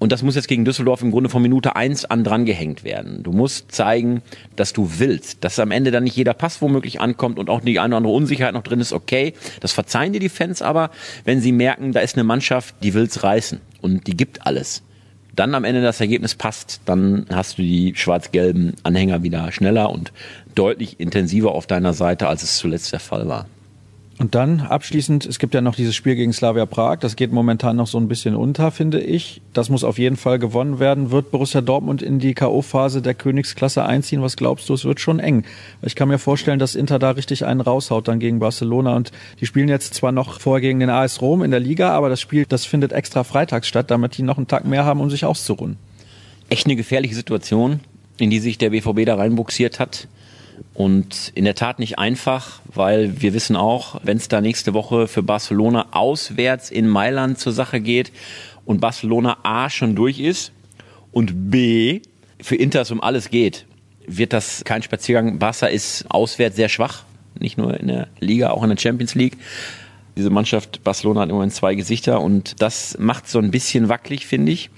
[0.01, 3.23] Und das muss jetzt gegen Düsseldorf im Grunde von Minute eins an dran gehängt werden.
[3.23, 4.23] Du musst zeigen,
[4.57, 7.79] dass du willst, dass am Ende dann nicht jeder Pass womöglich ankommt und auch die
[7.79, 9.35] eine oder andere Unsicherheit noch drin ist, okay.
[9.61, 10.91] Das verzeihen dir die Fans aber,
[11.27, 14.83] wenn sie merken, da ist eine Mannschaft, die will's reißen und die gibt alles
[15.41, 20.13] dann am Ende das Ergebnis passt, dann hast du die schwarz-gelben Anhänger wieder schneller und
[20.55, 23.47] deutlich intensiver auf deiner Seite, als es zuletzt der Fall war.
[24.21, 27.77] Und dann abschließend, es gibt ja noch dieses Spiel gegen Slavia Prag, das geht momentan
[27.77, 29.41] noch so ein bisschen unter, finde ich.
[29.55, 31.11] Das muss auf jeden Fall gewonnen werden.
[31.11, 34.21] Wird Borussia Dortmund in die K.O.-Phase der Königsklasse einziehen?
[34.21, 34.75] Was glaubst du?
[34.75, 35.45] Es wird schon eng.
[35.81, 39.47] Ich kann mir vorstellen, dass Inter da richtig einen raushaut dann gegen Barcelona und die
[39.47, 42.45] spielen jetzt zwar noch vor gegen den AS Rom in der Liga, aber das Spiel,
[42.47, 45.79] das findet extra freitags statt, damit die noch einen Tag mehr haben, um sich auszuruhen.
[46.51, 47.81] Echt eine gefährliche Situation,
[48.19, 50.09] in die sich der BVB da reinbuxiert hat.
[50.75, 55.09] Und in der Tat nicht einfach, weil wir wissen auch, wenn es da nächste Woche
[55.09, 58.13] für Barcelona auswärts in Mailand zur Sache geht
[58.65, 60.53] und Barcelona A schon durch ist
[61.13, 62.01] und B
[62.41, 63.67] für Inter es um alles geht,
[64.07, 65.39] wird das kein Spaziergang.
[65.39, 67.05] Barca ist auswärts sehr schwach,
[67.39, 69.37] nicht nur in der Liga, auch in der Champions League.
[70.17, 74.27] Diese Mannschaft Barcelona hat im Moment zwei Gesichter und das macht so ein bisschen wackelig,
[74.27, 74.71] finde ich.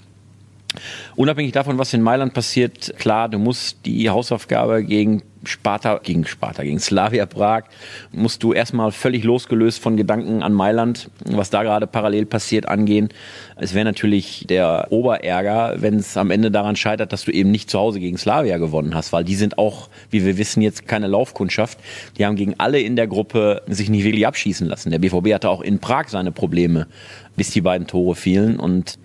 [1.15, 6.63] Unabhängig davon, was in Mailand passiert, klar, du musst die Hausaufgabe gegen Sparta, gegen Sparta,
[6.63, 7.63] gegen Slavia Prag,
[8.11, 13.09] musst du erstmal völlig losgelöst von Gedanken an Mailand, was da gerade parallel passiert, angehen.
[13.55, 17.69] Es wäre natürlich der Oberärger, wenn es am Ende daran scheitert, dass du eben nicht
[17.69, 21.07] zu Hause gegen Slavia gewonnen hast, weil die sind auch, wie wir wissen, jetzt keine
[21.07, 21.77] Laufkundschaft.
[22.17, 24.91] Die haben gegen alle in der Gruppe sich nicht wirklich abschießen lassen.
[24.91, 26.87] Der BVB hatte auch in Prag seine Probleme,
[27.35, 28.97] bis die beiden Tore fielen und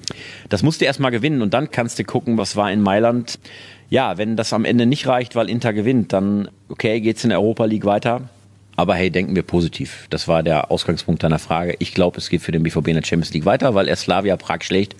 [0.48, 3.38] das musst du erstmal gewinnen und dann kannst du gucken, was war in Mailand
[3.91, 7.41] ja, wenn das am Ende nicht reicht, weil Inter gewinnt, dann okay, geht's in der
[7.41, 8.29] Europa League weiter.
[8.77, 10.07] Aber hey, denken wir positiv.
[10.11, 11.75] Das war der Ausgangspunkt deiner Frage.
[11.81, 14.37] Ich glaube, es geht für den BVB in der Champions League weiter, weil er Slavia
[14.37, 14.95] Prag schlägt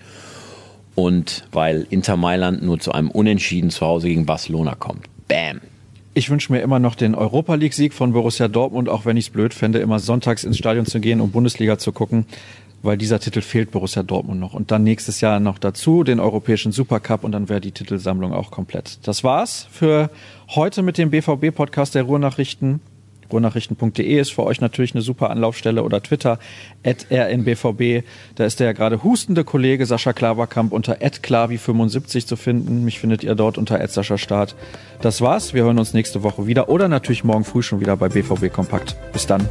[0.97, 5.07] und weil Inter Mailand nur zu einem Unentschieden zu Hause gegen Barcelona kommt.
[5.29, 5.61] Bam.
[6.15, 9.31] Ich wünsche mir immer noch den Europa League-Sieg von Borussia Dortmund, auch wenn ich es
[9.31, 12.27] blöd fände, immer sonntags ins Stadion zu gehen, um Bundesliga zu gucken,
[12.83, 14.55] weil dieser Titel fehlt Borussia Dortmund noch.
[14.55, 18.51] Und dann nächstes Jahr noch dazu den europäischen Supercup und dann wäre die Titelsammlung auch
[18.51, 18.99] komplett.
[19.07, 20.11] Das war's für
[20.49, 22.81] heute mit dem BVB-Podcast der Ruhrnachrichten.
[23.31, 26.39] Ruhrnachrichten.de ist für euch natürlich eine super Anlaufstelle oder Twitter
[26.85, 28.05] at rnbvb.
[28.37, 32.85] Da ist der gerade hustende Kollege Sascha Klaverkamp unter klavi75 zu finden.
[32.85, 33.87] Mich findet ihr dort unter
[34.19, 34.57] Start.
[35.01, 35.55] Das war's.
[35.55, 38.97] Wir hören uns nächste Woche wieder oder natürlich morgen früh schon wieder bei BVB Kompakt.
[39.13, 39.47] Bis dann.